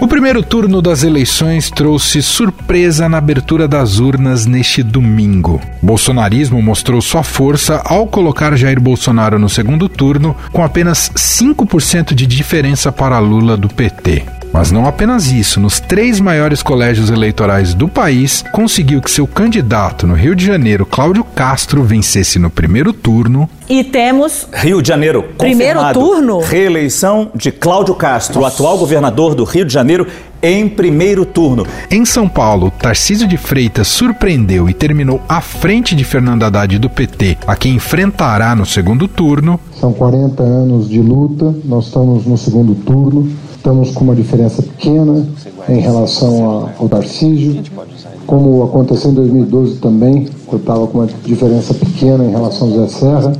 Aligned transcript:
O 0.00 0.08
primeiro 0.08 0.42
turno 0.42 0.82
das 0.82 1.04
eleições 1.04 1.70
trouxe 1.70 2.20
surpresa 2.20 3.08
na 3.08 3.18
abertura 3.18 3.68
das 3.68 4.00
urnas 4.00 4.44
neste 4.44 4.82
domingo. 4.82 5.60
Bolsonarismo 5.80 6.60
mostrou 6.60 7.00
sua 7.00 7.22
força 7.22 7.80
ao 7.84 8.06
colocar 8.06 8.56
Jair 8.56 8.80
Bolsonaro 8.80 9.38
no 9.38 9.48
segundo 9.48 9.88
turno, 9.88 10.36
com 10.52 10.64
apenas 10.64 11.10
5% 11.16 12.12
de 12.12 12.26
diferença 12.26 12.90
para 12.90 13.18
Lula 13.20 13.56
do 13.56 13.68
PT. 13.68 14.33
Mas 14.54 14.70
não 14.70 14.86
apenas 14.86 15.32
isso, 15.32 15.58
nos 15.58 15.80
três 15.80 16.20
maiores 16.20 16.62
colégios 16.62 17.10
eleitorais 17.10 17.74
do 17.74 17.88
país, 17.88 18.44
conseguiu 18.52 19.02
que 19.02 19.10
seu 19.10 19.26
candidato 19.26 20.06
no 20.06 20.14
Rio 20.14 20.32
de 20.32 20.46
Janeiro, 20.46 20.86
Cláudio 20.86 21.24
Castro, 21.24 21.82
vencesse 21.82 22.38
no 22.38 22.48
primeiro 22.48 22.92
turno. 22.92 23.50
E 23.68 23.82
temos. 23.82 24.46
Rio 24.52 24.80
de 24.80 24.86
Janeiro, 24.86 25.24
primeiro 25.36 25.80
turno? 25.92 26.38
Reeleição 26.38 27.32
de 27.34 27.50
Cláudio 27.50 27.96
Castro, 27.96 28.42
Nossa. 28.42 28.54
atual 28.54 28.78
governador 28.78 29.34
do 29.34 29.42
Rio 29.42 29.64
de 29.64 29.72
Janeiro, 29.72 30.06
em 30.40 30.68
primeiro 30.68 31.26
turno. 31.26 31.66
Em 31.90 32.04
São 32.04 32.28
Paulo, 32.28 32.70
Tarcísio 32.78 33.26
de 33.26 33.36
Freitas 33.36 33.88
surpreendeu 33.88 34.68
e 34.68 34.72
terminou 34.72 35.20
à 35.28 35.40
frente 35.40 35.96
de 35.96 36.04
Fernando 36.04 36.44
Haddad 36.44 36.78
do 36.78 36.88
PT, 36.88 37.38
a 37.44 37.56
quem 37.56 37.74
enfrentará 37.74 38.54
no 38.54 38.64
segundo 38.64 39.08
turno. 39.08 39.58
São 39.80 39.92
40 39.92 40.44
anos 40.44 40.88
de 40.88 41.00
luta, 41.00 41.52
nós 41.64 41.86
estamos 41.86 42.24
no 42.24 42.38
segundo 42.38 42.76
turno. 42.76 43.28
Estamos 43.64 43.92
com 43.92 44.04
uma 44.04 44.14
diferença 44.14 44.62
pequena 44.62 45.26
em 45.70 45.80
relação 45.80 46.70
ao 46.78 46.86
Tarcísio, 46.86 47.62
como 48.26 48.62
aconteceu 48.62 49.10
em 49.10 49.14
2012 49.14 49.76
também, 49.76 50.28
eu 50.52 50.58
estava 50.58 50.86
com 50.86 50.98
uma 50.98 51.06
diferença 51.24 51.72
pequena 51.72 52.26
em 52.26 52.30
relação 52.30 52.68
ao 52.68 52.86
Zé 52.86 52.88
Serra. 52.88 53.32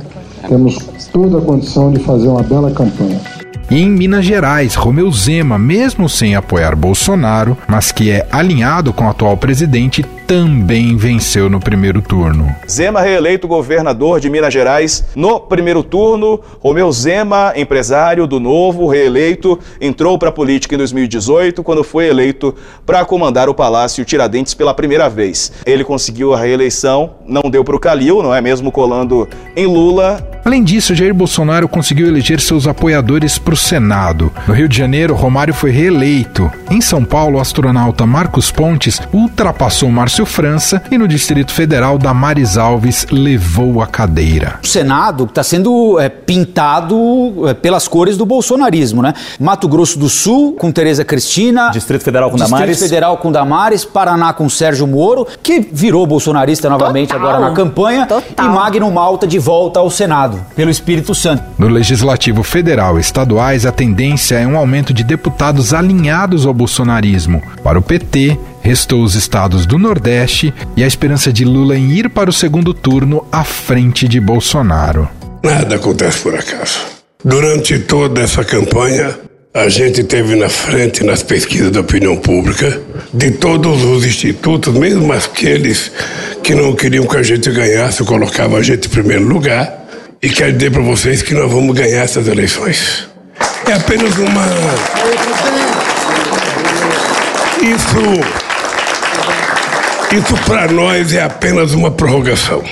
Temos 0.49 0.79
toda 1.13 1.37
a 1.37 1.41
condição 1.41 1.91
de 1.91 1.99
fazer 1.99 2.27
uma 2.27 2.41
bela 2.41 2.71
campanha. 2.71 3.21
Em 3.69 3.87
Minas 3.87 4.25
Gerais, 4.25 4.73
Romeu 4.73 5.11
Zema, 5.11 5.59
mesmo 5.59 6.09
sem 6.09 6.35
apoiar 6.35 6.75
Bolsonaro, 6.75 7.55
mas 7.67 7.91
que 7.91 8.09
é 8.09 8.27
alinhado 8.31 8.93
com 8.93 9.05
o 9.05 9.09
atual 9.09 9.37
presidente, 9.37 10.03
também 10.27 10.97
venceu 10.97 11.49
no 11.49 11.59
primeiro 11.59 12.01
turno. 12.01 12.53
Zema 12.69 13.01
reeleito 13.01 13.47
governador 13.47 14.19
de 14.19 14.29
Minas 14.29 14.51
Gerais 14.51 15.05
no 15.15 15.39
primeiro 15.39 15.83
turno. 15.83 16.39
Romeu 16.59 16.91
Zema, 16.91 17.53
empresário 17.55 18.25
do 18.25 18.39
Novo, 18.39 18.87
reeleito, 18.87 19.59
entrou 19.79 20.17
para 20.17 20.29
a 20.29 20.31
política 20.31 20.73
em 20.73 20.77
2018 20.77 21.63
quando 21.63 21.83
foi 21.83 22.07
eleito 22.07 22.55
para 22.85 23.05
comandar 23.05 23.49
o 23.49 23.53
Palácio 23.53 24.03
Tiradentes 24.03 24.53
pela 24.53 24.73
primeira 24.73 25.07
vez. 25.09 25.51
Ele 25.65 25.83
conseguiu 25.83 26.33
a 26.33 26.39
reeleição, 26.39 27.15
não 27.27 27.43
deu 27.49 27.63
para 27.63 27.75
o 27.75 27.79
Calil, 27.79 28.23
não 28.23 28.33
é 28.33 28.41
mesmo 28.41 28.71
colando 28.71 29.27
em 29.55 29.67
Lula. 29.67 30.27
Além 30.43 30.63
disso, 30.63 30.93
Jair 30.93 31.13
Bolsonaro 31.13 31.67
conseguiu 31.67 32.07
eleger 32.07 32.39
seus 32.39 32.67
apoiadores 32.67 33.37
para 33.37 33.55
o 33.55 33.57
Senado. 33.57 34.31
No 34.47 34.53
Rio 34.53 34.67
de 34.67 34.77
Janeiro, 34.77 35.15
Romário 35.15 35.53
foi 35.53 35.71
reeleito. 35.71 36.51
Em 36.69 36.81
São 36.81 37.03
Paulo, 37.03 37.37
o 37.37 37.41
astronauta 37.41 38.05
Marcos 38.05 38.51
Pontes 38.51 39.01
ultrapassou 39.11 39.89
Márcio 39.89 40.14
Márcio 40.15 40.25
França 40.25 40.81
e 40.89 40.97
no 40.97 41.09
Distrito 41.09 41.51
Federal, 41.51 41.97
Damares 41.97 42.57
Alves 42.57 43.05
levou 43.11 43.81
a 43.81 43.87
cadeira. 43.87 44.59
O 44.63 44.67
Senado 44.67 45.25
está 45.25 45.43
sendo 45.43 45.99
é, 45.99 46.07
pintado 46.07 47.49
é, 47.49 47.53
pelas 47.53 47.85
cores 47.85 48.15
do 48.15 48.25
bolsonarismo, 48.25 49.01
né? 49.01 49.13
Mato 49.37 49.67
Grosso 49.67 49.99
do 49.99 50.07
Sul 50.07 50.53
com 50.53 50.71
Tereza 50.71 51.03
Cristina, 51.03 51.69
Distrito 51.69 52.01
Federal 52.01 52.29
com 52.29 52.37
Distrito 52.37 52.57
Damares, 52.57 52.79
Federal 52.79 53.17
com 53.17 53.29
Damares, 53.29 53.83
Paraná 53.83 54.31
com 54.31 54.47
Sérgio 54.47 54.87
Moro, 54.87 55.27
que 55.43 55.59
virou 55.59 56.07
bolsonarista 56.07 56.69
novamente 56.69 57.09
Total. 57.09 57.27
agora 57.27 57.49
na 57.49 57.53
campanha, 57.53 58.05
Total. 58.05 58.45
e 58.45 58.49
Magno 58.49 58.89
Malta 58.89 59.27
de 59.27 59.37
volta 59.37 59.81
ao 59.81 59.89
Senado 59.89 60.39
pelo 60.55 60.71
Espírito 60.71 61.13
Santo. 61.13 61.43
No 61.57 61.67
Legislativo 61.67 62.41
Federal 62.41 62.97
e 62.97 63.01
estaduais, 63.01 63.65
a 63.65 63.71
tendência 63.73 64.35
é 64.35 64.47
um 64.47 64.55
aumento 64.55 64.93
de 64.93 65.03
deputados 65.03 65.73
alinhados 65.73 66.45
ao 66.45 66.53
bolsonarismo. 66.53 67.43
Para 67.61 67.77
o 67.77 67.81
PT, 67.81 68.39
Restou 68.65 69.03
os 69.03 69.13
estados 69.13 69.67
do 69.67 69.77
Nordeste 69.77 70.51
e 70.75 70.83
a 70.83 70.87
esperança 70.87 71.31
de 71.31 71.45
Lula 71.45 71.77
em 71.77 71.91
ir 71.91 72.09
para 72.09 72.31
o 72.31 72.33
segundo 72.33 72.73
turno 72.73 73.23
à 73.31 73.43
frente 73.43 74.07
de 74.07 74.19
Bolsonaro. 74.19 75.07
Nada 75.43 75.75
acontece 75.75 76.17
por 76.23 76.33
acaso. 76.33 76.79
Durante 77.23 77.77
toda 77.77 78.21
essa 78.21 78.43
campanha, 78.43 79.19
a 79.53 79.69
gente 79.69 80.03
teve 80.03 80.35
na 80.35 80.49
frente 80.49 81.03
nas 81.03 81.21
pesquisas 81.21 81.69
da 81.69 81.81
opinião 81.81 82.17
pública 82.17 82.81
de 83.13 83.29
todos 83.29 83.83
os 83.83 84.03
institutos, 84.03 84.73
mesmo 84.73 85.13
aqueles 85.13 85.91
que 86.41 86.55
não 86.55 86.73
queriam 86.73 87.05
que 87.05 87.17
a 87.17 87.23
gente 87.23 87.51
ganhasse, 87.51 88.03
colocavam 88.03 88.57
a 88.57 88.63
gente 88.63 88.87
em 88.87 88.89
primeiro 88.89 89.25
lugar. 89.25 89.85
E 90.23 90.27
quero 90.27 90.53
dizer 90.53 90.71
para 90.71 90.81
vocês 90.81 91.21
que 91.21 91.35
nós 91.35 91.51
vamos 91.51 91.77
ganhar 91.77 92.01
essas 92.01 92.27
eleições. 92.27 93.07
É 93.69 93.73
apenas 93.73 94.17
uma. 94.17 94.43
Isso 97.61 98.44
isso 100.15 100.33
para 100.45 100.71
nós 100.71 101.13
é 101.13 101.21
apenas 101.21 101.73
uma 101.73 101.91
prorrogação. 101.91 102.63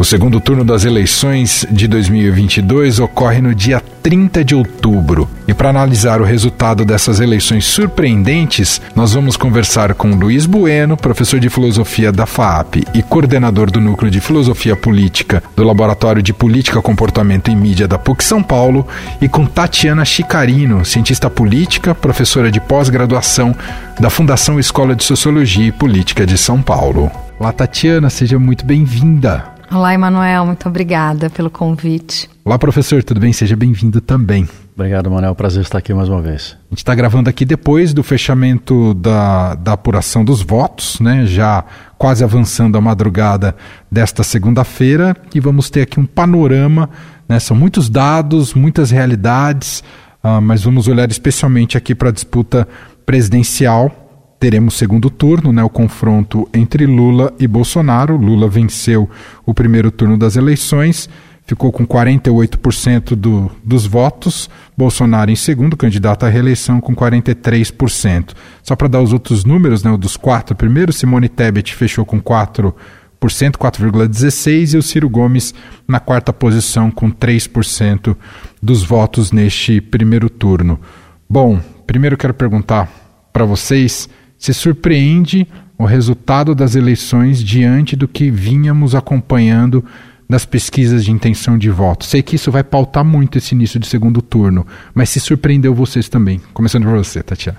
O 0.00 0.04
segundo 0.04 0.40
turno 0.40 0.64
das 0.64 0.86
eleições 0.86 1.66
de 1.70 1.86
2022 1.86 3.00
ocorre 3.00 3.42
no 3.42 3.54
dia 3.54 3.82
30 4.02 4.42
de 4.42 4.54
outubro. 4.54 5.28
E 5.46 5.52
para 5.52 5.68
analisar 5.68 6.22
o 6.22 6.24
resultado 6.24 6.86
dessas 6.86 7.20
eleições 7.20 7.66
surpreendentes, 7.66 8.80
nós 8.96 9.12
vamos 9.12 9.36
conversar 9.36 9.92
com 9.92 10.14
Luiz 10.14 10.46
Bueno, 10.46 10.96
professor 10.96 11.38
de 11.38 11.50
filosofia 11.50 12.10
da 12.10 12.24
FAAP 12.24 12.76
e 12.94 13.02
coordenador 13.02 13.70
do 13.70 13.78
Núcleo 13.78 14.10
de 14.10 14.22
Filosofia 14.22 14.74
Política 14.74 15.42
do 15.54 15.64
Laboratório 15.64 16.22
de 16.22 16.32
Política, 16.32 16.80
Comportamento 16.80 17.50
e 17.50 17.54
Mídia 17.54 17.86
da 17.86 17.98
PUC 17.98 18.24
São 18.24 18.42
Paulo, 18.42 18.88
e 19.20 19.28
com 19.28 19.44
Tatiana 19.44 20.06
Chicarino, 20.06 20.82
cientista 20.82 21.28
política, 21.28 21.94
professora 21.94 22.50
de 22.50 22.58
pós-graduação 22.58 23.54
da 24.00 24.08
Fundação 24.08 24.58
Escola 24.58 24.96
de 24.96 25.04
Sociologia 25.04 25.66
e 25.66 25.72
Política 25.72 26.24
de 26.24 26.38
São 26.38 26.62
Paulo. 26.62 27.12
Olá, 27.38 27.52
Tatiana, 27.52 28.08
seja 28.08 28.38
muito 28.38 28.64
bem-vinda. 28.64 29.59
Olá, 29.72 29.94
Emanuel, 29.94 30.46
muito 30.46 30.68
obrigada 30.68 31.30
pelo 31.30 31.48
convite. 31.48 32.28
Olá, 32.44 32.58
professor, 32.58 33.04
tudo 33.04 33.20
bem? 33.20 33.32
Seja 33.32 33.54
bem-vindo 33.54 34.00
também. 34.00 34.48
Obrigado, 34.74 35.08
Manuel. 35.08 35.32
Prazer 35.32 35.62
estar 35.62 35.78
aqui 35.78 35.94
mais 35.94 36.08
uma 36.08 36.20
vez. 36.20 36.56
A 36.66 36.70
gente 36.70 36.78
está 36.78 36.92
gravando 36.92 37.30
aqui 37.30 37.44
depois 37.44 37.94
do 37.94 38.02
fechamento 38.02 38.92
da, 38.94 39.54
da 39.54 39.74
apuração 39.74 40.24
dos 40.24 40.42
votos, 40.42 40.98
né? 40.98 41.24
Já 41.24 41.64
quase 41.96 42.24
avançando 42.24 42.76
a 42.76 42.80
madrugada 42.80 43.54
desta 43.88 44.24
segunda-feira 44.24 45.16
e 45.32 45.38
vamos 45.38 45.70
ter 45.70 45.82
aqui 45.82 46.00
um 46.00 46.06
panorama, 46.06 46.90
né? 47.28 47.38
São 47.38 47.56
muitos 47.56 47.88
dados, 47.88 48.54
muitas 48.54 48.90
realidades, 48.90 49.84
uh, 50.24 50.40
mas 50.42 50.64
vamos 50.64 50.88
olhar 50.88 51.08
especialmente 51.08 51.78
aqui 51.78 51.94
para 51.94 52.08
a 52.08 52.12
disputa 52.12 52.66
presidencial 53.06 53.99
teremos 54.40 54.74
segundo 54.74 55.10
turno, 55.10 55.52
né, 55.52 55.62
o 55.62 55.68
confronto 55.68 56.48
entre 56.54 56.86
Lula 56.86 57.32
e 57.38 57.46
Bolsonaro. 57.46 58.16
Lula 58.16 58.48
venceu 58.48 59.08
o 59.44 59.52
primeiro 59.52 59.90
turno 59.90 60.16
das 60.16 60.34
eleições, 60.34 61.10
ficou 61.44 61.70
com 61.70 61.86
48% 61.86 63.14
do, 63.14 63.50
dos 63.62 63.84
votos. 63.84 64.48
Bolsonaro 64.74 65.30
em 65.30 65.36
segundo, 65.36 65.76
candidato 65.76 66.24
à 66.24 66.30
reeleição 66.30 66.80
com 66.80 66.96
43%. 66.96 68.30
Só 68.62 68.74
para 68.74 68.88
dar 68.88 69.02
os 69.02 69.12
outros 69.12 69.44
números, 69.44 69.84
né, 69.84 69.94
dos 69.94 70.16
quatro 70.16 70.56
primeiros, 70.56 70.96
Simone 70.96 71.28
Tebet 71.28 71.74
fechou 71.74 72.06
com 72.06 72.18
4%, 72.18 72.72
4,16%, 73.20 74.72
e 74.72 74.78
o 74.78 74.82
Ciro 74.82 75.10
Gomes 75.10 75.52
na 75.86 76.00
quarta 76.00 76.32
posição 76.32 76.90
com 76.90 77.10
3% 77.10 78.16
dos 78.62 78.82
votos 78.82 79.32
neste 79.32 79.82
primeiro 79.82 80.30
turno. 80.30 80.80
Bom, 81.28 81.60
primeiro 81.86 82.16
quero 82.16 82.32
perguntar 82.32 82.90
para 83.34 83.44
vocês 83.44 84.08
se 84.40 84.54
surpreende 84.54 85.46
o 85.78 85.84
resultado 85.84 86.54
das 86.54 86.74
eleições 86.74 87.44
diante 87.44 87.94
do 87.94 88.08
que 88.08 88.30
vínhamos 88.30 88.94
acompanhando 88.94 89.84
das 90.28 90.46
pesquisas 90.46 91.04
de 91.04 91.10
intenção 91.10 91.58
de 91.58 91.68
voto. 91.68 92.06
Sei 92.06 92.22
que 92.22 92.36
isso 92.36 92.50
vai 92.50 92.64
pautar 92.64 93.04
muito 93.04 93.36
esse 93.36 93.54
início 93.54 93.78
de 93.78 93.86
segundo 93.86 94.22
turno, 94.22 94.66
mas 94.94 95.10
se 95.10 95.20
surpreendeu 95.20 95.74
vocês 95.74 96.08
também. 96.08 96.40
Começando 96.54 96.84
por 96.84 96.96
você, 96.96 97.22
Tatiana. 97.22 97.58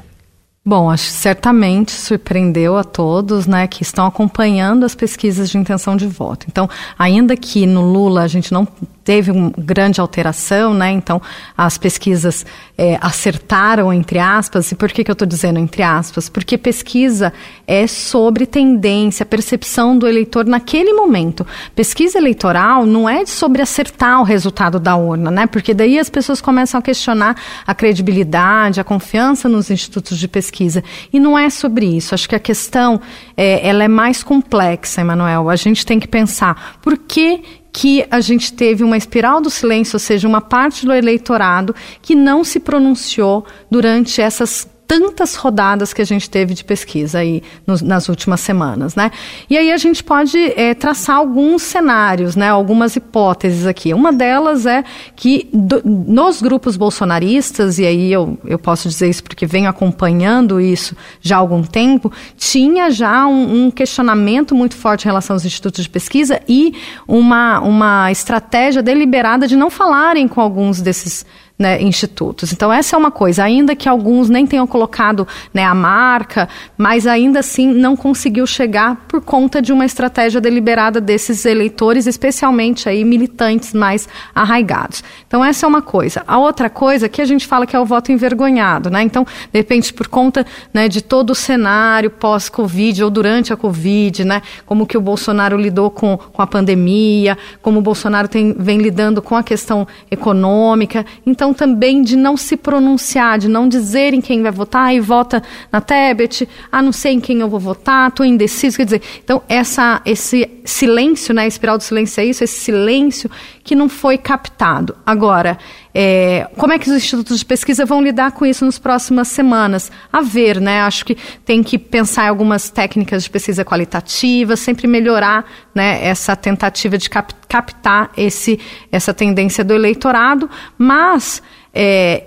Bom, 0.63 0.91
acho 0.91 1.05
certamente 1.05 1.91
surpreendeu 1.91 2.77
a 2.77 2.83
todos, 2.83 3.47
né, 3.47 3.65
que 3.67 3.81
estão 3.81 4.05
acompanhando 4.05 4.85
as 4.85 4.93
pesquisas 4.93 5.49
de 5.49 5.57
intenção 5.57 5.95
de 5.95 6.05
voto. 6.05 6.45
Então, 6.47 6.69
ainda 6.97 7.35
que 7.35 7.65
no 7.65 7.81
Lula 7.81 8.21
a 8.21 8.27
gente 8.27 8.51
não 8.51 8.67
teve 9.11 9.29
uma 9.29 9.51
grande 9.57 9.99
alteração, 9.99 10.73
né? 10.73 10.89
Então 10.89 11.21
as 11.57 11.77
pesquisas 11.77 12.45
é, 12.77 12.97
acertaram 13.01 13.91
entre 13.91 14.19
aspas. 14.19 14.71
E 14.71 14.75
por 14.75 14.89
que, 14.89 15.03
que 15.03 15.11
eu 15.11 15.13
estou 15.13 15.27
dizendo 15.27 15.59
entre 15.59 15.83
aspas? 15.83 16.29
Porque 16.29 16.57
pesquisa 16.57 17.33
é 17.67 17.87
sobre 17.87 18.45
tendência, 18.45 19.25
percepção 19.25 19.97
do 19.97 20.07
eleitor 20.07 20.45
naquele 20.45 20.93
momento. 20.93 21.45
Pesquisa 21.75 22.17
eleitoral 22.17 22.85
não 22.85 23.09
é 23.09 23.25
sobre 23.25 23.61
acertar 23.61 24.21
o 24.21 24.23
resultado 24.23 24.79
da 24.79 24.95
urna, 24.95 25.29
né? 25.29 25.45
Porque 25.45 25.73
daí 25.73 25.99
as 25.99 26.09
pessoas 26.09 26.39
começam 26.39 26.79
a 26.79 26.81
questionar 26.81 27.35
a 27.67 27.75
credibilidade, 27.75 28.79
a 28.79 28.83
confiança 28.85 29.49
nos 29.49 29.69
institutos 29.69 30.17
de 30.17 30.29
pesquisa. 30.29 30.81
E 31.11 31.19
não 31.19 31.37
é 31.37 31.49
sobre 31.49 31.85
isso. 31.85 32.15
Acho 32.15 32.29
que 32.29 32.35
a 32.35 32.39
questão 32.39 33.01
é, 33.35 33.67
ela 33.67 33.83
é 33.83 33.89
mais 33.89 34.23
complexa, 34.23 35.01
Emanuel. 35.01 35.49
A 35.49 35.57
gente 35.57 35.85
tem 35.85 35.99
que 35.99 36.07
pensar 36.07 36.79
por 36.81 36.97
que 36.97 37.60
que 37.71 38.05
a 38.11 38.19
gente 38.19 38.53
teve 38.53 38.83
uma 38.83 38.97
espiral 38.97 39.41
do 39.41 39.49
silêncio, 39.49 39.95
ou 39.95 39.99
seja, 39.99 40.27
uma 40.27 40.41
parte 40.41 40.85
do 40.85 40.93
eleitorado 40.93 41.73
que 42.01 42.15
não 42.15 42.43
se 42.43 42.59
pronunciou 42.59 43.45
durante 43.69 44.21
essas 44.21 44.67
tantas 44.91 45.35
rodadas 45.35 45.93
que 45.93 46.01
a 46.01 46.05
gente 46.05 46.29
teve 46.29 46.53
de 46.53 46.65
pesquisa 46.65 47.19
aí 47.19 47.41
nos, 47.65 47.81
nas 47.81 48.09
últimas 48.09 48.41
semanas, 48.41 48.93
né? 48.93 49.09
E 49.49 49.57
aí 49.57 49.71
a 49.71 49.77
gente 49.77 50.03
pode 50.03 50.37
é, 50.37 50.73
traçar 50.73 51.15
alguns 51.15 51.61
cenários, 51.61 52.35
né? 52.35 52.49
Algumas 52.49 52.97
hipóteses 52.97 53.65
aqui. 53.65 53.93
Uma 53.93 54.11
delas 54.11 54.65
é 54.65 54.83
que 55.15 55.47
do, 55.53 55.81
nos 55.85 56.41
grupos 56.41 56.75
bolsonaristas, 56.75 57.79
e 57.79 57.85
aí 57.85 58.11
eu, 58.11 58.37
eu 58.43 58.59
posso 58.59 58.89
dizer 58.89 59.09
isso 59.09 59.23
porque 59.23 59.45
venho 59.45 59.69
acompanhando 59.69 60.59
isso 60.59 60.93
já 61.21 61.37
há 61.37 61.39
algum 61.39 61.63
tempo, 61.63 62.11
tinha 62.35 62.91
já 62.91 63.25
um, 63.25 63.67
um 63.67 63.71
questionamento 63.71 64.53
muito 64.53 64.75
forte 64.75 65.05
em 65.05 65.07
relação 65.07 65.37
aos 65.37 65.45
institutos 65.45 65.85
de 65.85 65.89
pesquisa 65.89 66.41
e 66.49 66.73
uma, 67.07 67.61
uma 67.61 68.11
estratégia 68.11 68.83
deliberada 68.83 69.47
de 69.47 69.55
não 69.55 69.69
falarem 69.69 70.27
com 70.27 70.41
alguns 70.41 70.81
desses 70.81 71.25
né, 71.57 71.81
institutos. 71.81 72.51
Então, 72.51 72.73
essa 72.73 72.95
é 72.95 72.99
uma 72.99 73.11
coisa, 73.11 73.43
ainda 73.43 73.75
que 73.75 73.87
alguns 73.87 74.29
nem 74.29 74.47
tenham 74.47 74.65
colocado 74.65 75.27
né, 75.53 75.63
a 75.63 75.75
marca, 75.75 76.49
mas 76.77 77.05
ainda 77.05 77.39
assim 77.39 77.71
não 77.71 77.95
conseguiu 77.95 78.47
chegar 78.47 79.05
por 79.07 79.21
conta 79.21 79.61
de 79.61 79.71
uma 79.71 79.85
estratégia 79.85 80.41
deliberada 80.41 80.99
desses 80.99 81.45
eleitores, 81.45 82.07
especialmente 82.07 82.89
aí 82.89 83.05
militantes 83.05 83.73
mais 83.73 84.09
arraigados. 84.33 85.03
Então, 85.27 85.45
essa 85.45 85.65
é 85.65 85.69
uma 85.69 85.81
coisa. 85.81 86.23
A 86.27 86.39
outra 86.39 86.69
coisa 86.69 87.07
que 87.07 87.21
a 87.21 87.25
gente 87.25 87.45
fala 87.45 87.67
que 87.67 87.75
é 87.75 87.79
o 87.79 87.85
voto 87.85 88.11
envergonhado, 88.11 88.89
né? 88.89 89.03
Então, 89.03 89.23
de 89.23 89.59
repente, 89.59 89.93
por 89.93 90.07
conta 90.07 90.45
né, 90.73 90.87
de 90.87 91.01
todo 91.01 91.29
o 91.29 91.35
cenário 91.35 92.09
pós-Covid 92.09 93.03
ou 93.03 93.09
durante 93.09 93.53
a 93.53 93.57
Covid, 93.57 94.25
né? 94.25 94.41
Como 94.65 94.87
que 94.87 94.97
o 94.97 95.01
Bolsonaro 95.01 95.57
lidou 95.57 95.91
com, 95.91 96.17
com 96.17 96.41
a 96.41 96.47
pandemia, 96.47 97.37
como 97.61 97.79
o 97.79 97.81
Bolsonaro 97.81 98.27
tem, 98.27 98.53
vem 98.57 98.79
lidando 98.79 99.21
com 99.21 99.35
a 99.35 99.43
questão 99.43 99.87
econômica. 100.09 101.05
Então, 101.25 101.40
questão 101.41 101.53
também 101.55 102.03
de 102.03 102.15
não 102.15 102.37
se 102.37 102.55
pronunciar, 102.55 103.39
de 103.39 103.47
não 103.47 103.67
dizer 103.67 104.13
em 104.13 104.21
quem 104.21 104.43
vai 104.43 104.51
votar 104.51 104.93
e 104.93 104.99
vota 104.99 105.41
na 105.71 105.81
Tebet, 105.81 106.47
ah, 106.71 106.83
não 106.83 106.91
sei 106.91 107.13
em 107.13 107.19
quem 107.19 107.39
eu 107.39 107.49
vou 107.49 107.59
votar, 107.59 108.09
estou 108.09 108.23
indeciso. 108.23 108.77
Quer 108.77 108.85
dizer, 108.85 109.01
então 109.23 109.41
essa, 109.49 110.01
esse 110.05 110.47
silêncio, 110.63 111.33
né, 111.33 111.43
a 111.43 111.47
espiral 111.47 111.77
do 111.77 111.83
silêncio 111.83 112.21
é 112.21 112.25
isso, 112.25 112.43
esse 112.43 112.59
silêncio 112.59 113.29
que 113.63 113.75
não 113.75 113.89
foi 113.89 114.17
captado. 114.17 114.95
Agora, 115.05 115.57
é, 115.93 116.47
como 116.57 116.71
é 116.71 116.79
que 116.79 116.89
os 116.89 116.95
institutos 116.95 117.39
de 117.39 117.45
pesquisa 117.45 117.85
vão 117.85 118.01
lidar 118.01 118.31
com 118.31 118.45
isso 118.45 118.65
nas 118.65 118.79
próximas 118.79 119.27
semanas? 119.27 119.91
A 120.11 120.21
ver, 120.21 120.61
né? 120.61 120.81
Acho 120.81 121.05
que 121.05 121.17
tem 121.45 121.61
que 121.61 121.77
pensar 121.77 122.25
em 122.25 122.29
algumas 122.29 122.69
técnicas 122.69 123.23
de 123.23 123.29
pesquisa 123.29 123.65
qualitativa, 123.65 124.55
sempre 124.55 124.87
melhorar 124.87 125.45
né, 125.75 126.05
essa 126.05 126.35
tentativa 126.35 126.97
de 126.97 127.09
cap 127.09 127.33
captar 127.47 128.11
esse, 128.15 128.57
essa 128.89 129.13
tendência 129.13 129.61
do 129.61 129.73
eleitorado, 129.73 130.49
mas 130.77 131.43
é, 131.73 132.23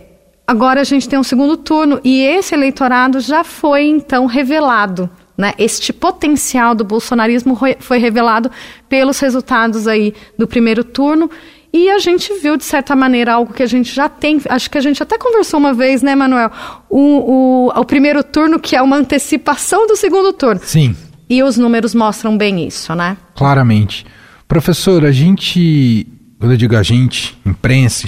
agora 0.47 0.83
a 0.83 0.85
gente 0.85 1.09
tem 1.09 1.19
um 1.19 1.23
segundo 1.23 1.57
turno 1.57 1.99
e 2.05 2.23
esse 2.23 2.55
eleitorado 2.55 3.21
já 3.21 3.43
foi 3.43 3.85
então 3.85 4.27
revelado. 4.27 5.09
Né, 5.37 5.53
este 5.59 5.93
potencial 5.93 6.77
do 6.77 6.85
bolsonarismo 6.85 7.59
foi 7.81 7.99
revelado 7.99 8.49
pelos 8.89 9.19
resultados 9.19 9.89
aí 9.89 10.15
do 10.39 10.47
primeiro 10.47 10.85
turno 10.85 11.29
e 11.77 11.91
a 11.91 11.99
gente 11.99 12.33
viu, 12.41 12.57
de 12.57 12.63
certa 12.63 12.95
maneira, 12.95 13.35
algo 13.35 13.53
que 13.53 13.61
a 13.61 13.67
gente 13.67 13.93
já 13.93 14.09
tem. 14.09 14.41
Acho 14.49 14.71
que 14.71 14.79
a 14.79 14.81
gente 14.81 15.03
até 15.03 15.19
conversou 15.19 15.59
uma 15.59 15.75
vez, 15.75 16.03
né, 16.03 16.15
Manuel? 16.15 16.49
O, 16.89 17.01
o, 17.01 17.81
o 17.81 17.85
primeiro 17.85 18.23
turno, 18.23 18.61
que 18.61 18.77
é 18.77 18.81
uma 18.81 18.97
antecipação 18.97 19.85
do 19.85 19.97
segundo 19.97 20.33
turno. 20.33 20.61
Sim. 20.63 20.95
E 21.29 21.43
os 21.43 21.59
números 21.59 21.93
mostram 21.93 22.39
bem 22.39 22.65
isso, 22.65 22.95
né? 22.95 23.17
Claramente. 23.35 24.07
Professor, 24.47 25.05
a 25.05 25.11
gente, 25.11 26.07
quando 26.39 26.53
eu 26.53 26.57
digo 26.57 26.77
a 26.77 26.83
gente, 26.85 27.37
imprensa, 27.45 28.07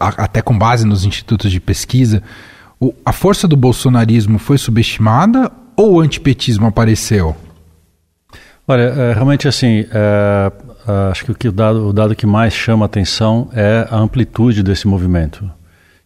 até 0.00 0.42
com 0.42 0.58
base 0.58 0.84
nos 0.84 1.04
institutos 1.04 1.52
de 1.52 1.60
pesquisa, 1.60 2.20
a 3.06 3.12
força 3.12 3.46
do 3.46 3.56
bolsonarismo 3.56 4.40
foi 4.40 4.58
subestimada 4.58 5.52
ou 5.76 5.94
o 5.94 6.00
antipetismo 6.00 6.66
apareceu? 6.66 7.36
Olha, 8.66 8.82
é, 8.82 9.12
realmente 9.12 9.46
assim, 9.46 9.86
é, 9.90 10.52
Uh, 10.86 11.10
acho 11.10 11.24
que 11.24 11.30
o, 11.32 11.34
que 11.34 11.48
o, 11.48 11.52
dado, 11.52 11.88
o 11.88 11.92
dado 11.94 12.14
que 12.14 12.26
mais 12.26 12.52
chama 12.52 12.84
atenção 12.84 13.48
é 13.54 13.88
a 13.90 13.96
amplitude 13.96 14.62
desse 14.62 14.86
movimento, 14.86 15.50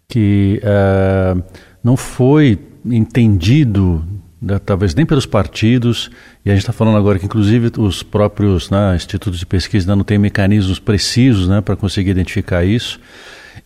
que 0.09 0.63
uh, 0.63 1.43
não 1.83 1.97
foi 1.97 2.57
entendido, 2.85 4.05
né, 4.41 4.61
talvez 4.65 4.95
nem 4.95 5.05
pelos 5.05 5.27
partidos, 5.27 6.11
e 6.45 6.51
a 6.51 6.55
gente 6.55 6.63
está 6.63 6.73
falando 6.73 6.97
agora 6.97 7.19
que 7.19 7.27
inclusive 7.27 7.73
os 7.77 8.05
próprios 8.05 8.71
né, 8.71 8.95
institutos 8.95 9.41
de 9.41 9.47
pesquisa 9.47 9.97
não 9.97 10.05
têm 10.05 10.17
mecanismos 10.17 10.79
precisos 10.79 11.49
né, 11.49 11.61
para 11.61 11.75
conseguir 11.75 12.11
identificar 12.11 12.65
isso. 12.65 13.01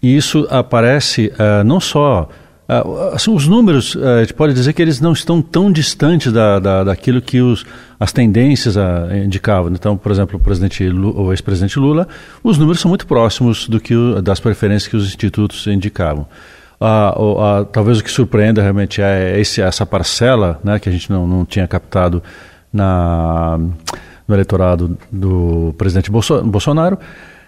E 0.02 0.16
isso 0.16 0.46
aparece 0.50 1.30
uh, 1.34 1.62
não 1.62 1.78
só 1.78 2.30
Uh, 2.68 3.34
os 3.34 3.48
números, 3.48 3.94
uh, 3.96 4.04
a 4.04 4.20
gente 4.20 4.34
pode 4.34 4.54
dizer 4.54 4.72
que 4.72 4.80
eles 4.80 5.00
não 5.00 5.12
estão 5.12 5.42
tão 5.42 5.70
distantes 5.70 6.32
da, 6.32 6.58
da, 6.60 6.84
daquilo 6.84 7.20
que 7.20 7.40
os, 7.40 7.66
as 7.98 8.12
tendências 8.12 8.76
uh, 8.76 9.14
indicavam. 9.24 9.72
Então, 9.72 9.96
por 9.96 10.12
exemplo, 10.12 10.40
o, 10.40 10.92
Lula, 10.92 11.20
o 11.20 11.32
ex-presidente 11.32 11.78
Lula, 11.78 12.06
os 12.42 12.58
números 12.58 12.80
são 12.80 12.88
muito 12.88 13.06
próximos 13.06 13.68
do 13.68 13.80
que 13.80 13.94
o, 13.94 14.22
das 14.22 14.38
preferências 14.38 14.88
que 14.88 14.96
os 14.96 15.06
institutos 15.06 15.66
indicavam. 15.66 16.26
talvez 17.72 17.98
o 17.98 18.04
que 18.04 18.10
surpreenda 18.10 18.62
realmente 18.62 19.02
é 19.02 19.38
esse, 19.40 19.60
essa 19.60 19.84
parcela 19.84 20.60
né, 20.62 20.78
que 20.78 20.88
a 20.88 20.92
gente 20.92 21.10
não, 21.10 21.26
não 21.26 21.44
tinha 21.44 21.66
captado 21.66 22.22
na, 22.72 23.58
no 24.26 24.34
eleitorado 24.34 24.96
do 25.10 25.74
presidente 25.76 26.10
Bolsonaro. 26.10 26.98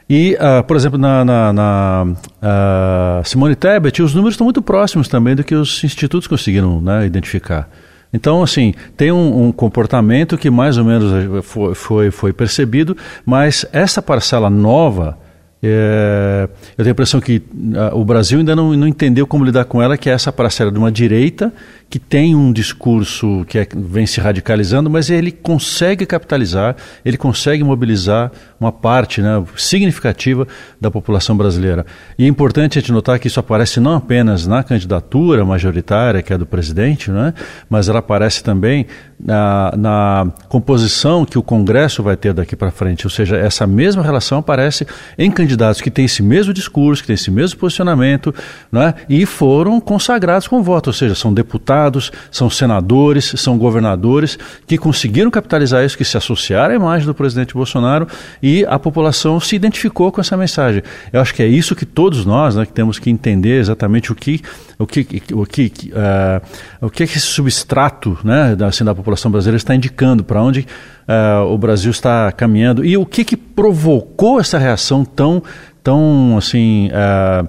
E, 0.08 0.36
uh, 0.36 0.62
por 0.64 0.76
exemplo, 0.76 0.98
na, 0.98 1.24
na, 1.24 1.52
na 1.52 2.06
uh, 2.06 3.26
Simone 3.26 3.56
Tebet, 3.56 4.02
os 4.02 4.14
números 4.14 4.34
estão 4.34 4.44
muito 4.44 4.60
próximos 4.60 5.08
também 5.08 5.34
do 5.34 5.42
que 5.42 5.54
os 5.54 5.82
institutos 5.82 6.26
conseguiram 6.26 6.80
né, 6.80 7.06
identificar. 7.06 7.68
Então, 8.12 8.42
assim, 8.42 8.74
tem 8.96 9.10
um, 9.10 9.46
um, 9.46 9.52
comportamento 9.52 10.38
que 10.38 10.48
mais 10.48 10.78
ou 10.78 10.84
menos 10.84 11.12
eh, 11.12 11.42
foi, 11.42 11.74
foi, 11.74 12.10
foi 12.12 12.32
percebido, 12.32 12.96
mas 13.26 13.66
essa 13.72 14.00
parcela 14.00 14.48
nova 14.48 15.18
é, 15.66 16.46
eu 16.76 16.84
tenho 16.84 16.90
a 16.90 16.92
impressão 16.92 17.20
que 17.22 17.38
uh, 17.38 17.98
o 17.98 18.04
Brasil 18.04 18.38
ainda 18.38 18.54
não, 18.54 18.74
não, 18.74 18.86
entendeu 18.86 19.26
como 19.26 19.42
lidar 19.46 19.64
com 19.64 19.80
ela, 19.80 19.96
que 19.96 20.10
é 20.10 20.12
essa 20.12 20.30
parcela 20.30 20.70
de 20.70 20.78
uma 20.78 20.92
direita 20.92 21.50
que 21.94 21.98
tem 22.00 22.34
um 22.34 22.52
discurso 22.52 23.44
que 23.46 23.56
é, 23.56 23.68
vem 23.72 24.04
se 24.04 24.20
radicalizando, 24.20 24.90
mas 24.90 25.10
ele 25.10 25.30
consegue 25.30 26.04
capitalizar, 26.04 26.74
ele 27.04 27.16
consegue 27.16 27.62
mobilizar 27.62 28.32
uma 28.58 28.72
parte 28.72 29.22
né, 29.22 29.40
significativa 29.56 30.44
da 30.80 30.90
população 30.90 31.36
brasileira. 31.36 31.86
E 32.18 32.24
é 32.24 32.26
importante 32.26 32.78
a 32.78 32.80
gente 32.80 32.90
notar 32.90 33.20
que 33.20 33.28
isso 33.28 33.38
aparece 33.38 33.78
não 33.78 33.94
apenas 33.94 34.44
na 34.44 34.64
candidatura 34.64 35.44
majoritária, 35.44 36.20
que 36.20 36.32
é 36.32 36.38
do 36.38 36.44
presidente, 36.44 37.12
né, 37.12 37.32
mas 37.70 37.88
ela 37.88 38.00
aparece 38.00 38.42
também 38.42 38.86
na, 39.20 39.72
na 39.76 40.32
composição 40.48 41.24
que 41.24 41.38
o 41.38 41.42
Congresso 41.44 42.02
vai 42.02 42.16
ter 42.16 42.32
daqui 42.32 42.56
para 42.56 42.72
frente. 42.72 43.06
Ou 43.06 43.10
seja, 43.10 43.36
essa 43.36 43.68
mesma 43.68 44.02
relação 44.02 44.38
aparece 44.38 44.84
em 45.16 45.30
candidatos 45.30 45.80
que 45.80 45.92
têm 45.92 46.06
esse 46.06 46.24
mesmo 46.24 46.52
discurso, 46.52 47.02
que 47.02 47.06
têm 47.06 47.14
esse 47.14 47.30
mesmo 47.30 47.60
posicionamento, 47.60 48.34
né, 48.72 48.94
e 49.08 49.24
foram 49.24 49.80
consagrados 49.80 50.48
com 50.48 50.60
voto. 50.60 50.88
Ou 50.88 50.94
seja, 50.94 51.14
são 51.14 51.32
deputados, 51.32 51.83
são 52.30 52.50
senadores, 52.50 53.34
são 53.36 53.58
governadores 53.58 54.38
que 54.66 54.78
conseguiram 54.78 55.30
capitalizar 55.30 55.84
isso, 55.84 55.96
que 55.96 56.04
se 56.04 56.16
associaram 56.16 56.74
à 56.74 56.76
imagem 56.76 57.06
do 57.06 57.14
presidente 57.14 57.54
Bolsonaro 57.54 58.06
e 58.42 58.64
a 58.68 58.78
população 58.78 59.40
se 59.40 59.56
identificou 59.56 60.10
com 60.12 60.20
essa 60.20 60.36
mensagem. 60.36 60.82
Eu 61.12 61.20
acho 61.20 61.34
que 61.34 61.42
é 61.42 61.46
isso 61.46 61.74
que 61.74 61.86
todos 61.86 62.24
nós 62.24 62.56
né, 62.56 62.66
que 62.66 62.72
temos 62.72 62.98
que 62.98 63.10
entender 63.10 63.60
exatamente 63.60 64.12
o 64.12 64.14
que 64.14 64.40
o 64.78 64.86
que 64.86 65.22
o 65.32 65.46
que 65.46 65.72
uh, 65.92 66.86
o 66.86 66.86
é 66.86 66.90
que 66.90 67.02
esse 67.04 67.20
substrato 67.20 68.18
né, 68.24 68.56
assim, 68.66 68.84
da 68.84 68.94
população 68.94 69.30
brasileira 69.30 69.56
está 69.56 69.74
indicando 69.74 70.24
para 70.24 70.42
onde 70.42 70.66
uh, 71.08 71.44
o 71.46 71.58
Brasil 71.58 71.90
está 71.90 72.30
caminhando 72.32 72.84
e 72.84 72.96
o 72.96 73.06
que, 73.06 73.24
que 73.24 73.36
provocou 73.36 74.40
essa 74.40 74.58
reação 74.58 75.04
tão 75.04 75.42
tão 75.82 76.36
assim 76.36 76.88
uh, 76.88 77.48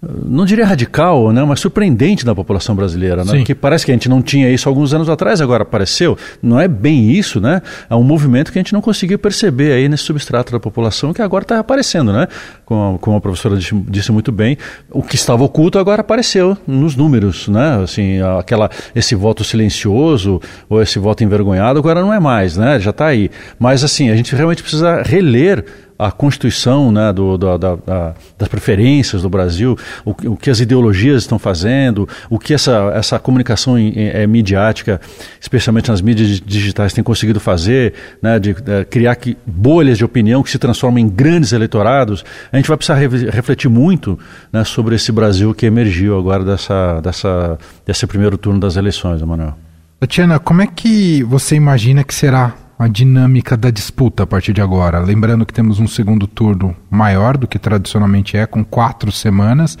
não 0.00 0.44
diria 0.44 0.64
radical, 0.64 1.32
né, 1.32 1.42
mas 1.44 1.58
surpreendente 1.58 2.24
da 2.24 2.32
população 2.32 2.74
brasileira, 2.74 3.24
né? 3.24 3.42
Que 3.44 3.52
parece 3.52 3.84
que 3.84 3.90
a 3.90 3.94
gente 3.94 4.08
não 4.08 4.22
tinha 4.22 4.48
isso 4.48 4.68
alguns 4.68 4.94
anos 4.94 5.08
atrás, 5.08 5.40
agora 5.40 5.64
apareceu. 5.64 6.16
Não 6.40 6.60
é 6.60 6.68
bem 6.68 7.10
isso, 7.10 7.40
né? 7.40 7.60
É 7.90 7.96
um 7.96 8.02
movimento 8.02 8.52
que 8.52 8.58
a 8.58 8.62
gente 8.62 8.72
não 8.72 8.80
conseguiu 8.80 9.18
perceber 9.18 9.72
aí 9.72 9.88
nesse 9.88 10.04
substrato 10.04 10.52
da 10.52 10.60
população 10.60 11.12
que 11.12 11.20
agora 11.20 11.42
está 11.42 11.58
aparecendo, 11.58 12.12
né? 12.12 12.28
Como, 12.64 12.96
como 13.00 13.16
a 13.16 13.20
professora 13.20 13.56
disse, 13.56 13.74
disse, 13.88 14.12
muito 14.12 14.30
bem, 14.30 14.56
o 14.90 15.02
que 15.02 15.16
estava 15.16 15.42
oculto 15.42 15.80
agora 15.80 16.02
apareceu 16.02 16.56
nos 16.64 16.94
números, 16.94 17.48
né? 17.48 17.82
Assim, 17.82 18.20
aquela 18.38 18.70
esse 18.94 19.16
voto 19.16 19.42
silencioso 19.42 20.40
ou 20.68 20.80
esse 20.80 21.00
voto 21.00 21.24
envergonhado 21.24 21.78
agora 21.78 22.00
não 22.00 22.14
é 22.14 22.20
mais, 22.20 22.56
né? 22.56 22.78
Já 22.78 22.90
está 22.90 23.06
aí. 23.06 23.30
Mas 23.58 23.82
assim, 23.82 24.10
a 24.10 24.16
gente 24.16 24.32
realmente 24.34 24.62
precisa 24.62 25.02
reler 25.02 25.64
a 25.98 26.12
constituição 26.12 26.92
né, 26.92 27.12
do, 27.12 27.36
da, 27.36 27.56
da, 27.56 28.14
das 28.38 28.48
preferências 28.48 29.22
do 29.22 29.28
Brasil, 29.28 29.76
o, 30.04 30.10
o, 30.10 30.36
que 30.36 30.48
as 30.48 30.60
ideologias 30.60 31.22
estão 31.22 31.38
fazendo, 31.38 32.08
o 32.30 32.38
que 32.38 32.54
essa, 32.54 32.92
essa 32.94 33.18
comunicação 33.18 33.76
é, 33.76 34.26
midiática, 34.26 35.00
especialmente 35.40 35.90
nas 35.90 36.00
mídias 36.00 36.40
digitais, 36.40 36.92
tem 36.92 37.02
conseguido 37.02 37.40
fazer, 37.40 37.94
né, 38.22 38.38
de, 38.38 38.54
de 38.54 38.84
criar 38.84 39.16
que, 39.16 39.36
bolhas 39.44 39.98
de 39.98 40.04
opinião 40.04 40.42
que 40.42 40.50
se 40.50 40.58
transformam 40.58 41.00
em 41.00 41.08
grandes 41.08 41.52
eleitorados, 41.52 42.24
a 42.52 42.56
gente 42.56 42.68
vai 42.68 42.76
precisar 42.76 42.94
re, 42.94 43.08
refletir 43.30 43.68
muito 43.68 44.16
né, 44.52 44.62
sobre 44.62 44.94
esse 44.94 45.10
Brasil 45.10 45.52
que 45.52 45.66
emergiu 45.66 46.16
agora 46.16 46.44
dessa, 46.44 47.00
dessa, 47.00 47.58
desse 47.84 48.06
primeiro 48.06 48.38
turno 48.38 48.60
das 48.60 48.76
eleições, 48.76 49.20
Emanuel. 49.20 49.56
Tatiana, 49.98 50.38
como 50.38 50.62
é 50.62 50.66
que 50.68 51.24
você 51.24 51.56
imagina 51.56 52.04
que 52.04 52.14
será 52.14 52.54
a 52.78 52.86
dinâmica 52.86 53.56
da 53.56 53.70
disputa 53.70 54.22
a 54.22 54.26
partir 54.26 54.52
de 54.52 54.62
agora. 54.62 55.00
Lembrando 55.00 55.44
que 55.44 55.52
temos 55.52 55.80
um 55.80 55.88
segundo 55.88 56.26
turno 56.26 56.76
maior 56.88 57.36
do 57.36 57.48
que 57.48 57.58
tradicionalmente 57.58 58.36
é, 58.36 58.46
com 58.46 58.64
quatro 58.64 59.10
semanas, 59.10 59.76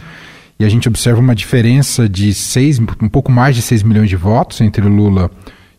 e 0.58 0.64
a 0.64 0.68
gente 0.68 0.88
observa 0.88 1.20
uma 1.20 1.36
diferença 1.36 2.08
de 2.08 2.34
seis, 2.34 2.80
um 2.80 3.08
pouco 3.08 3.30
mais 3.30 3.54
de 3.54 3.62
6 3.62 3.84
milhões 3.84 4.08
de 4.08 4.16
votos 4.16 4.60
entre 4.60 4.82
Lula 4.82 5.30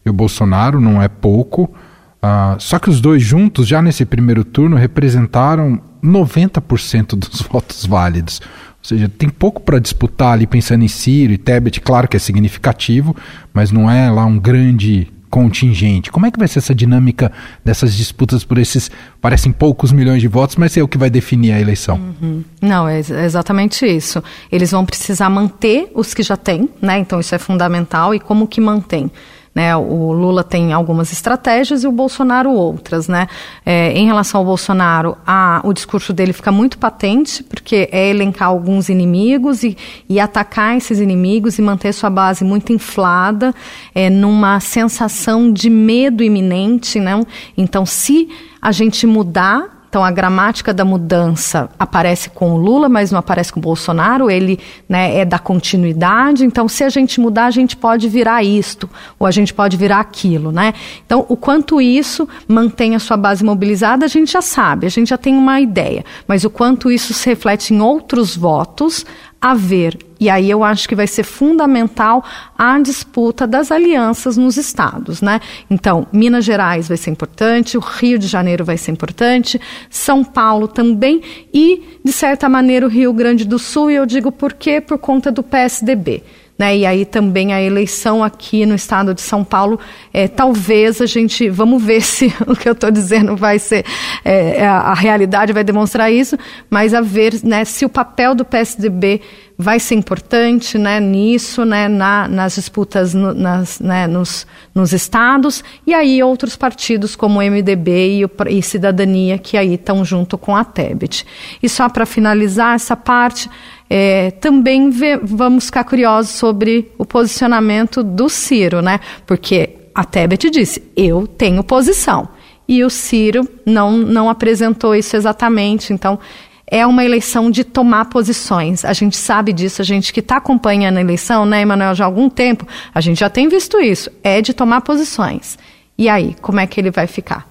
e 0.06 0.10
o 0.10 0.14
Bolsonaro, 0.14 0.80
não 0.80 1.02
é 1.02 1.10
pouco. 1.10 1.64
Uh, 1.64 2.56
só 2.60 2.80
que 2.80 2.90
os 2.90 3.02
dois 3.02 3.22
juntos, 3.22 3.68
já 3.68 3.82
nesse 3.82 4.06
primeiro 4.06 4.46
turno, 4.46 4.78
representaram 4.78 5.82
90% 6.02 7.18
dos 7.18 7.42
votos 7.52 7.86
válidos. 7.86 8.40
Ou 8.42 8.84
seja, 8.84 9.10
tem 9.10 9.28
pouco 9.28 9.62
para 9.62 9.80
disputar 9.80 10.32
ali 10.32 10.48
pensando 10.48 10.86
em 10.86 10.88
Ciro 10.88 11.34
e 11.34 11.38
Tebet, 11.38 11.82
claro 11.82 12.08
que 12.08 12.16
é 12.16 12.20
significativo, 12.20 13.14
mas 13.54 13.72
não 13.72 13.92
é 13.92 14.10
lá 14.10 14.26
um 14.26 14.40
grande 14.40 15.12
contingente. 15.30 16.12
Como 16.12 16.26
é 16.26 16.32
que 16.32 16.40
vai 16.40 16.48
ser 16.48 16.60
essa 16.60 16.74
dinâmica 16.74 17.32
dessas 17.64 17.96
disputas 17.96 18.44
por 18.44 18.58
esses, 18.58 18.90
parecem 19.22 19.52
poucos 19.52 19.92
milhões 19.92 20.22
de 20.22 20.28
votos, 20.28 20.56
mas 20.56 20.76
é 20.76 20.82
o 20.82 20.88
que 20.88 20.98
vai 20.98 21.10
definir 21.10 21.52
a 21.52 21.60
eleição? 21.60 22.00
Uhum. 22.22 22.44
Não, 22.62 22.88
é 22.88 23.00
exatamente 23.00 23.86
isso. 23.86 24.24
Eles 24.52 24.72
vão 24.72 24.86
precisar 24.86 25.30
manter 25.30 25.92
os 25.94 26.14
que 26.14 26.24
já 26.24 26.36
têm, 26.36 26.70
né? 26.82 27.00
Então 27.00 27.20
isso 27.20 27.34
é 27.36 27.38
fundamental. 27.38 28.14
E 28.14 28.20
como 28.20 28.48
que 28.48 28.60
mantém? 28.60 29.12
Né? 29.60 29.76
O 29.76 30.14
Lula 30.14 30.42
tem 30.42 30.72
algumas 30.72 31.12
estratégias 31.12 31.84
e 31.84 31.88
o 31.88 31.92
Bolsonaro 31.92 32.50
outras. 32.50 33.10
Né? 33.10 33.28
É, 33.66 33.92
em 33.92 34.06
relação 34.06 34.40
ao 34.40 34.46
Bolsonaro, 34.46 35.18
a, 35.28 35.60
o 35.66 35.74
discurso 35.74 36.14
dele 36.14 36.32
fica 36.32 36.50
muito 36.50 36.78
patente, 36.78 37.44
porque 37.44 37.90
é 37.92 38.10
elencar 38.10 38.48
alguns 38.48 38.88
inimigos 38.88 39.62
e, 39.62 39.76
e 40.08 40.18
atacar 40.18 40.78
esses 40.78 41.02
inimigos 41.02 41.60
e 41.60 41.62
manter 41.62 41.92
sua 41.92 42.10
base 42.10 42.46
muito 42.46 42.72
inflada, 42.72 43.54
é, 43.94 44.10
numa 44.10 44.62
sensação 44.62 45.52
de 45.52 45.70
medo 45.70 46.24
iminente. 46.24 46.98
Não? 46.98 47.28
Então, 47.58 47.86
se 47.86 48.30
a 48.62 48.72
gente 48.72 49.06
mudar 49.06 49.79
então, 49.90 50.06
a 50.06 50.12
gramática 50.12 50.72
da 50.72 50.86
mudança 50.86 51.68
aparece 51.80 52.30
com 52.30 52.54
o 52.54 52.58
Lula, 52.58 52.88
mas 52.88 53.12
não 53.12 53.18
aparece 53.18 53.52
com 53.52 53.60
o 53.60 53.64
Bolsonaro. 53.64 54.30
Ele 54.30 54.60
né, 54.88 55.18
é 55.18 55.26
da 55.26 55.40
continuidade. 55.40 56.46
Então, 56.46 56.68
se 56.70 56.84
a 56.84 56.90
gente 56.90 57.20
mudar, 57.20 57.46
a 57.46 57.52
gente 57.52 57.76
pode 57.76 58.08
virar 58.08 58.44
isto, 58.44 58.88
ou 59.18 59.26
a 59.26 59.32
gente 59.32 59.52
pode 59.52 59.76
virar 59.76 60.00
aquilo. 60.00 60.52
Né? 60.52 60.76
Então, 61.04 61.26
o 61.28 61.36
quanto 61.36 61.82
isso 61.82 62.30
mantém 62.48 62.94
a 62.94 63.00
sua 63.00 63.18
base 63.18 63.44
mobilizada, 63.44 64.06
a 64.06 64.08
gente 64.08 64.32
já 64.32 64.44
sabe, 64.44 64.86
a 64.86 64.92
gente 64.92 65.10
já 65.10 65.18
tem 65.18 65.36
uma 65.36 65.60
ideia. 65.60 66.06
Mas 66.28 66.44
o 66.44 66.52
quanto 66.52 66.92
isso 66.92 67.12
se 67.12 67.28
reflete 67.28 67.74
em 67.74 67.82
outros 67.82 68.38
votos, 68.38 69.04
haver. 69.42 69.98
E 70.20 70.30
aí 70.30 70.50
eu 70.50 70.64
acho 70.64 70.88
que 70.88 70.96
vai 70.96 71.08
ser 71.08 71.24
fundamental 71.24 72.24
a 72.58 72.78
disputa 72.80 73.48
das 73.48 73.72
alianças 73.72 74.36
nos 74.36 74.58
estados, 74.58 75.22
né? 75.22 75.40
Então, 75.70 76.06
Minas 76.12 76.44
Gerais 76.44 76.90
vai 76.90 76.98
ser 76.98 77.12
importante, 77.12 77.78
o 77.78 77.80
Rio 77.80 78.20
de 78.20 78.28
Janeiro 78.28 78.66
vai 78.66 78.78
ser 78.78 78.92
importante, 78.92 79.60
São 79.90 80.24
Paulo 80.24 80.68
também 80.68 81.22
e, 81.54 82.00
de 82.04 82.12
certa 82.12 82.50
maneira, 82.50 82.86
o 82.86 82.90
Rio 82.90 83.14
Grande 83.14 83.46
do 83.46 83.58
Sul, 83.58 83.90
e 83.92 83.96
eu 83.96 84.06
digo 84.06 84.32
por 84.32 84.54
quê? 84.54 84.82
Por 84.82 84.98
conta 84.98 85.32
do 85.32 85.42
PSDB. 85.42 86.22
Né? 86.60 86.80
E 86.80 86.86
aí 86.86 87.06
também 87.06 87.54
a 87.54 87.62
eleição 87.62 88.22
aqui 88.22 88.66
no 88.66 88.76
estado 88.76 89.14
de 89.14 89.22
São 89.22 89.46
Paulo, 89.46 89.80
é, 90.14 90.28
talvez 90.28 91.00
a 91.00 91.06
gente, 91.06 91.50
vamos 91.50 91.82
ver 91.82 92.02
se 92.04 92.34
o 92.46 92.54
que 92.54 92.68
eu 92.68 92.74
estou 92.74 92.92
dizendo 92.92 93.34
vai 93.38 93.58
ser, 93.58 93.86
é, 94.26 94.58
é, 94.58 94.68
a, 94.68 94.94
realidade 94.94 95.54
vai 95.54 95.64
demonstrar 95.64 96.12
isso, 96.12 96.38
mas 96.70 96.94
a 96.94 97.00
ver 97.00 97.34
né, 97.46 97.64
se 97.64 97.86
o 97.86 97.90
papel 97.90 98.36
do 98.36 98.44
PSDB 98.44 99.22
vai 99.58 99.80
ser 99.80 99.96
importante 99.96 100.78
né, 100.78 101.00
nisso, 101.00 101.64
né, 101.66 101.88
na, 101.88 102.28
nas 102.28 102.56
disputas 102.56 103.14
no, 103.14 103.34
nas, 103.34 103.80
né, 103.80 104.08
nos, 104.08 104.48
nos 104.74 104.94
estados, 104.94 105.64
e 105.86 105.94
aí 105.94 106.22
outros 106.24 106.56
partidos 106.56 107.16
como 107.16 107.40
o 107.40 107.42
MDB 107.42 108.20
e, 108.20 108.26
o, 108.26 108.32
e 108.50 108.62
Cidadania, 108.62 109.38
que 109.38 109.58
aí 109.58 109.76
estão 109.76 110.04
junto 110.04 110.38
com 110.38 110.56
a 110.56 110.64
Tebet. 110.64 111.26
E 111.62 111.70
só 111.70 111.88
para 111.90 112.06
finalizar 112.06 112.76
essa 112.76 112.96
parte, 112.96 113.50
é, 113.90 114.32
também 114.32 114.90
vê, 114.90 115.18
vamos 115.18 115.66
ficar 115.66 115.84
curiosos 115.84 116.32
sobre 116.32 116.92
o 116.98 117.06
posicionamento 117.06 118.04
do 118.04 118.30
Ciro, 118.30 118.82
né? 118.82 119.00
Porque 119.26 119.78
a 119.96 120.06
Tebet 120.06 120.50
disse: 120.50 120.84
eu 120.96 121.26
tenho 121.26 121.64
posição. 121.64 122.30
E 122.68 122.84
o 122.84 122.90
Ciro 122.90 123.48
não, 123.66 123.98
não 123.98 124.30
apresentou 124.30 124.96
isso 124.96 125.16
exatamente. 125.16 125.92
Então, 125.92 126.20
é 126.68 126.86
uma 126.86 127.04
eleição 127.04 127.50
de 127.50 127.64
tomar 127.64 128.06
posições. 128.06 128.86
A 128.86 128.94
gente 128.94 129.18
sabe 129.18 129.52
disso, 129.52 129.82
a 129.82 129.86
gente 129.86 130.14
que 130.14 130.20
está 130.20 130.38
acompanhando 130.38 130.98
a 130.98 131.02
eleição, 131.02 131.46
né, 131.46 131.62
Emanuel, 131.62 131.96
já 131.96 132.04
há 132.04 132.08
algum 132.08 132.30
tempo, 132.30 132.68
a 132.94 133.02
gente 133.02 133.20
já 133.20 133.30
tem 133.30 133.50
visto 133.50 133.80
isso. 133.80 134.12
É 134.24 134.40
de 134.40 134.54
tomar 134.54 134.82
posições. 134.82 135.58
E 135.98 136.08
aí, 136.08 136.36
como 136.40 136.60
é 136.60 136.68
que 136.68 136.80
ele 136.80 136.92
vai 136.92 137.08
ficar? 137.08 137.48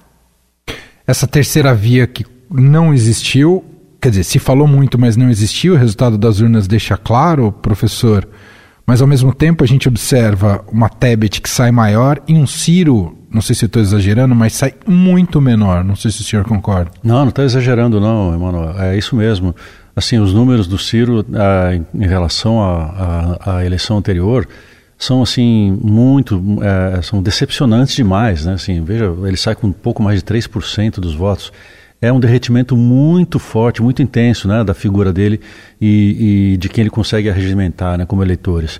Essa 1.05 1.27
terceira 1.27 1.75
via 1.75 2.07
que 2.07 2.25
não 2.49 2.93
existiu 2.93 3.63
quer 3.99 4.09
dizer, 4.09 4.23
se 4.23 4.39
falou 4.39 4.67
muito, 4.67 4.97
mas 4.97 5.17
não 5.17 5.29
existiu, 5.29 5.73
o 5.73 5.77
resultado 5.77 6.17
das 6.17 6.39
urnas 6.39 6.67
deixa 6.67 6.97
claro, 6.97 7.51
professor, 7.51 8.27
mas 8.85 9.01
ao 9.01 9.07
mesmo 9.07 9.33
tempo 9.33 9.63
a 9.63 9.67
gente 9.67 9.87
observa 9.87 10.63
uma 10.71 10.89
Tebet 10.89 11.41
que 11.41 11.49
sai 11.49 11.71
maior 11.71 12.19
e 12.27 12.33
um 12.33 12.47
Ciro, 12.47 13.17
não 13.31 13.41
sei 13.41 13.55
se 13.55 13.65
estou 13.65 13.81
exagerando, 13.81 14.33
mas 14.33 14.53
sai 14.53 14.73
muito 14.87 15.39
menor. 15.39 15.83
Não 15.83 15.95
sei 15.95 16.09
se 16.09 16.21
o 16.21 16.23
senhor 16.23 16.43
concorda. 16.43 16.89
Não, 17.03 17.19
não 17.19 17.29
está 17.29 17.43
exagerando 17.43 17.99
não, 17.99 18.33
Emanuel. 18.33 18.79
É 18.79 18.97
isso 18.97 19.15
mesmo. 19.15 19.55
Assim, 19.95 20.17
os 20.17 20.33
números 20.33 20.65
do 20.65 20.77
Ciro 20.77 21.23
ah, 21.35 21.75
em, 21.93 22.07
relação 22.07 22.59
à 22.59 23.63
eleição 23.63 23.97
anterior 23.97 24.47
são 24.97 25.21
assim 25.21 25.77
muito 25.81 26.41
é, 26.61 27.01
são 27.01 27.21
decepcionantes 27.21 27.95
demais, 27.95 28.45
né? 28.45 28.53
Assim, 28.53 28.83
veja, 28.83 29.13
ele 29.23 29.37
sai 29.37 29.53
com 29.53 29.67
um 29.67 29.71
pouco 29.71 30.01
mais 30.01 30.21
de 30.21 30.25
3% 30.25 30.99
dos 30.99 31.13
votos 31.13 31.51
é 32.01 32.11
um 32.11 32.19
derretimento 32.19 32.77
muito 32.77 33.39
forte, 33.39 33.81
muito 33.81 34.01
intenso 34.01 34.47
né, 34.47 34.63
da 34.63 34.73
figura 34.73 35.11
dele 35.11 35.39
e, 35.79 36.53
e 36.53 36.57
de 36.57 36.69
quem 36.69 36.83
ele 36.83 36.89
consegue 36.89 37.29
arregimentar 37.29 37.97
né, 37.97 38.05
como 38.05 38.23
eleitores. 38.23 38.79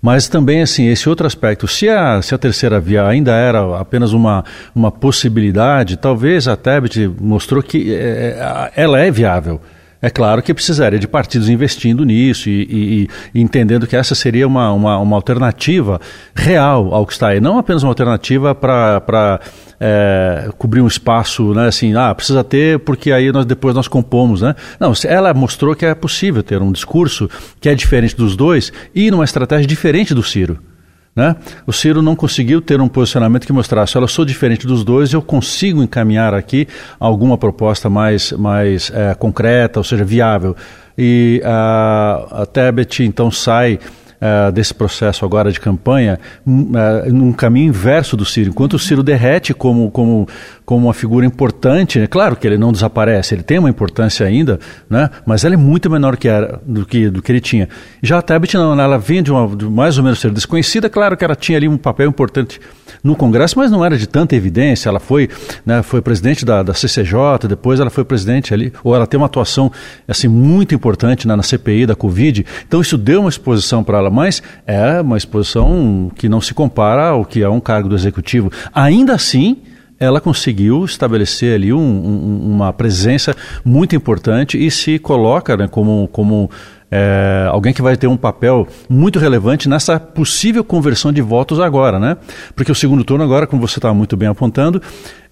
Mas 0.00 0.28
também, 0.28 0.62
assim, 0.62 0.86
esse 0.86 1.08
outro 1.08 1.26
aspecto, 1.26 1.66
se 1.66 1.88
a, 1.88 2.22
se 2.22 2.34
a 2.34 2.38
terceira 2.38 2.78
via 2.78 3.06
ainda 3.06 3.32
era 3.32 3.80
apenas 3.80 4.12
uma, 4.12 4.44
uma 4.74 4.92
possibilidade, 4.92 5.96
talvez 5.96 6.46
a 6.46 6.56
Tebet 6.56 7.10
mostrou 7.20 7.62
que 7.62 7.92
é, 7.92 8.70
ela 8.76 9.00
é 9.00 9.10
viável. 9.10 9.60
É 10.00 10.08
claro 10.08 10.40
que 10.40 10.54
precisaria 10.54 10.98
de 10.98 11.08
partidos 11.08 11.48
investindo 11.48 12.04
nisso 12.04 12.48
e, 12.48 12.62
e, 12.62 13.08
e, 13.34 13.40
entendendo 13.40 13.84
que 13.84 13.96
essa 13.96 14.14
seria 14.14 14.46
uma, 14.46 14.72
uma, 14.72 14.96
uma, 14.98 15.16
alternativa 15.16 16.00
real 16.32 16.94
ao 16.94 17.04
que 17.04 17.14
está 17.14 17.28
aí. 17.30 17.40
Não 17.40 17.58
apenas 17.58 17.82
uma 17.82 17.90
alternativa 17.90 18.54
para 18.54 19.40
é, 19.80 20.50
cobrir 20.58 20.80
um 20.80 20.86
espaço, 20.86 21.54
né, 21.54 21.68
assim, 21.68 21.94
ah, 21.94 22.14
precisa 22.14 22.42
ter 22.42 22.78
porque 22.80 23.12
aí 23.12 23.30
nós 23.30 23.46
depois 23.46 23.74
nós 23.74 23.88
compomos, 23.88 24.42
né? 24.42 24.54
Não, 24.78 24.92
ela 25.04 25.32
mostrou 25.34 25.74
que 25.74 25.86
é 25.86 25.94
possível 25.94 26.42
ter 26.42 26.60
um 26.60 26.72
discurso 26.72 27.28
que 27.60 27.68
é 27.68 27.74
diferente 27.74 28.16
dos 28.16 28.36
dois 28.36 28.72
e 28.94 29.10
numa 29.10 29.24
estratégia 29.24 29.66
diferente 29.66 30.14
do 30.14 30.22
Ciro. 30.22 30.58
Né? 31.18 31.34
O 31.66 31.72
Ciro 31.72 32.00
não 32.00 32.14
conseguiu 32.14 32.60
ter 32.60 32.80
um 32.80 32.86
posicionamento 32.86 33.44
que 33.44 33.52
mostrasse, 33.52 33.98
olha, 33.98 34.04
eu 34.04 34.08
sou 34.08 34.24
diferente 34.24 34.68
dos 34.68 34.84
dois, 34.84 35.12
eu 35.12 35.20
consigo 35.20 35.82
encaminhar 35.82 36.32
aqui 36.32 36.68
alguma 37.00 37.36
proposta 37.36 37.90
mais, 37.90 38.30
mais 38.30 38.92
é, 38.94 39.14
concreta, 39.14 39.80
ou 39.80 39.84
seja, 39.84 40.04
viável. 40.04 40.54
E 40.96 41.42
a, 41.44 42.42
a 42.42 42.46
Tebet 42.46 43.02
então 43.02 43.32
sai 43.32 43.80
uh, 44.20 44.52
desse 44.52 44.74
processo 44.74 45.24
agora 45.24 45.50
de 45.50 45.60
campanha 45.60 46.18
uh, 46.46 47.12
num 47.12 47.32
caminho 47.32 47.68
inverso 47.68 48.16
do 48.16 48.24
Ciro. 48.24 48.50
Enquanto 48.50 48.74
o 48.74 48.78
Ciro 48.78 49.02
derrete 49.02 49.54
como, 49.54 49.90
como, 49.90 50.28
como 50.64 50.86
uma 50.86 50.94
figura 50.94 51.24
importante, 51.24 51.98
né? 51.98 52.06
claro 52.06 52.36
que 52.36 52.46
ele 52.46 52.58
não 52.58 52.72
desaparece, 52.72 53.34
ele 53.34 53.42
tem 53.42 53.58
uma 53.58 53.70
importância 53.70 54.26
ainda, 54.26 54.58
né? 54.88 55.10
mas 55.24 55.44
ela 55.44 55.54
é 55.54 55.58
muito 55.58 55.90
menor 55.90 56.16
que 56.16 56.28
era, 56.28 56.60
do, 56.64 56.84
que, 56.84 57.08
do 57.08 57.22
que 57.22 57.32
ele 57.32 57.40
tinha. 57.40 57.68
Já 58.02 58.18
a 58.18 58.22
Tebet 58.22 58.56
não, 58.56 58.78
ela 58.78 58.98
vinha 58.98 59.22
de, 59.22 59.32
uma, 59.32 59.56
de 59.56 59.64
mais 59.64 59.98
ou 59.98 60.04
menos 60.04 60.20
ser 60.20 60.30
desconhecida, 60.30 60.88
claro 60.88 61.16
que 61.16 61.24
ela 61.24 61.36
tinha 61.36 61.58
ali 61.58 61.68
um 61.68 61.78
papel 61.78 62.08
importante 62.08 62.60
no 63.02 63.16
Congresso, 63.16 63.58
mas 63.58 63.70
não 63.70 63.84
era 63.84 63.96
de 63.96 64.06
tanta 64.06 64.36
evidência. 64.36 64.88
Ela 64.88 65.00
foi, 65.00 65.28
né, 65.64 65.82
foi 65.82 66.02
presidente 66.02 66.44
da, 66.44 66.62
da 66.62 66.74
CCJ, 66.74 67.48
depois 67.48 67.80
ela 67.80 67.90
foi 67.90 68.04
presidente 68.04 68.52
ali, 68.52 68.72
ou 68.84 68.94
ela 68.94 69.06
tem 69.06 69.18
uma 69.18 69.26
atuação 69.26 69.70
assim 70.06 70.28
muito 70.28 70.74
importante 70.74 71.26
na, 71.26 71.36
na 71.36 71.42
CPI 71.42 71.86
da 71.86 71.94
Covid. 71.94 72.44
Então 72.66 72.80
isso 72.80 72.98
deu 72.98 73.20
uma 73.20 73.28
exposição 73.28 73.82
para 73.82 73.98
ela 73.98 74.10
mas 74.18 74.42
é 74.66 75.00
uma 75.00 75.16
exposição 75.16 76.10
que 76.14 76.28
não 76.28 76.40
se 76.40 76.52
compara 76.52 77.10
ao 77.10 77.24
que 77.24 77.42
é 77.42 77.48
um 77.48 77.60
cargo 77.60 77.88
do 77.88 77.94
executivo. 77.94 78.50
Ainda 78.74 79.14
assim, 79.14 79.58
ela 79.98 80.20
conseguiu 80.20 80.84
estabelecer 80.84 81.54
ali 81.54 81.72
um, 81.72 81.78
um, 81.78 82.54
uma 82.54 82.72
presença 82.72 83.34
muito 83.64 83.96
importante 83.96 84.58
e 84.58 84.70
se 84.70 84.98
coloca 84.98 85.56
né, 85.56 85.68
como, 85.68 86.08
como 86.08 86.50
é, 86.90 87.46
alguém 87.50 87.72
que 87.72 87.82
vai 87.82 87.96
ter 87.96 88.06
um 88.06 88.16
papel 88.16 88.66
muito 88.88 89.18
relevante 89.18 89.68
nessa 89.68 90.00
possível 90.00 90.64
conversão 90.64 91.12
de 91.12 91.20
votos 91.20 91.60
agora, 91.60 91.98
né? 91.98 92.16
Porque 92.54 92.72
o 92.72 92.74
segundo 92.74 93.04
turno 93.04 93.22
agora, 93.22 93.46
como 93.46 93.66
você 93.66 93.78
estava 93.78 93.94
muito 93.94 94.16
bem 94.16 94.28
apontando, 94.28 94.80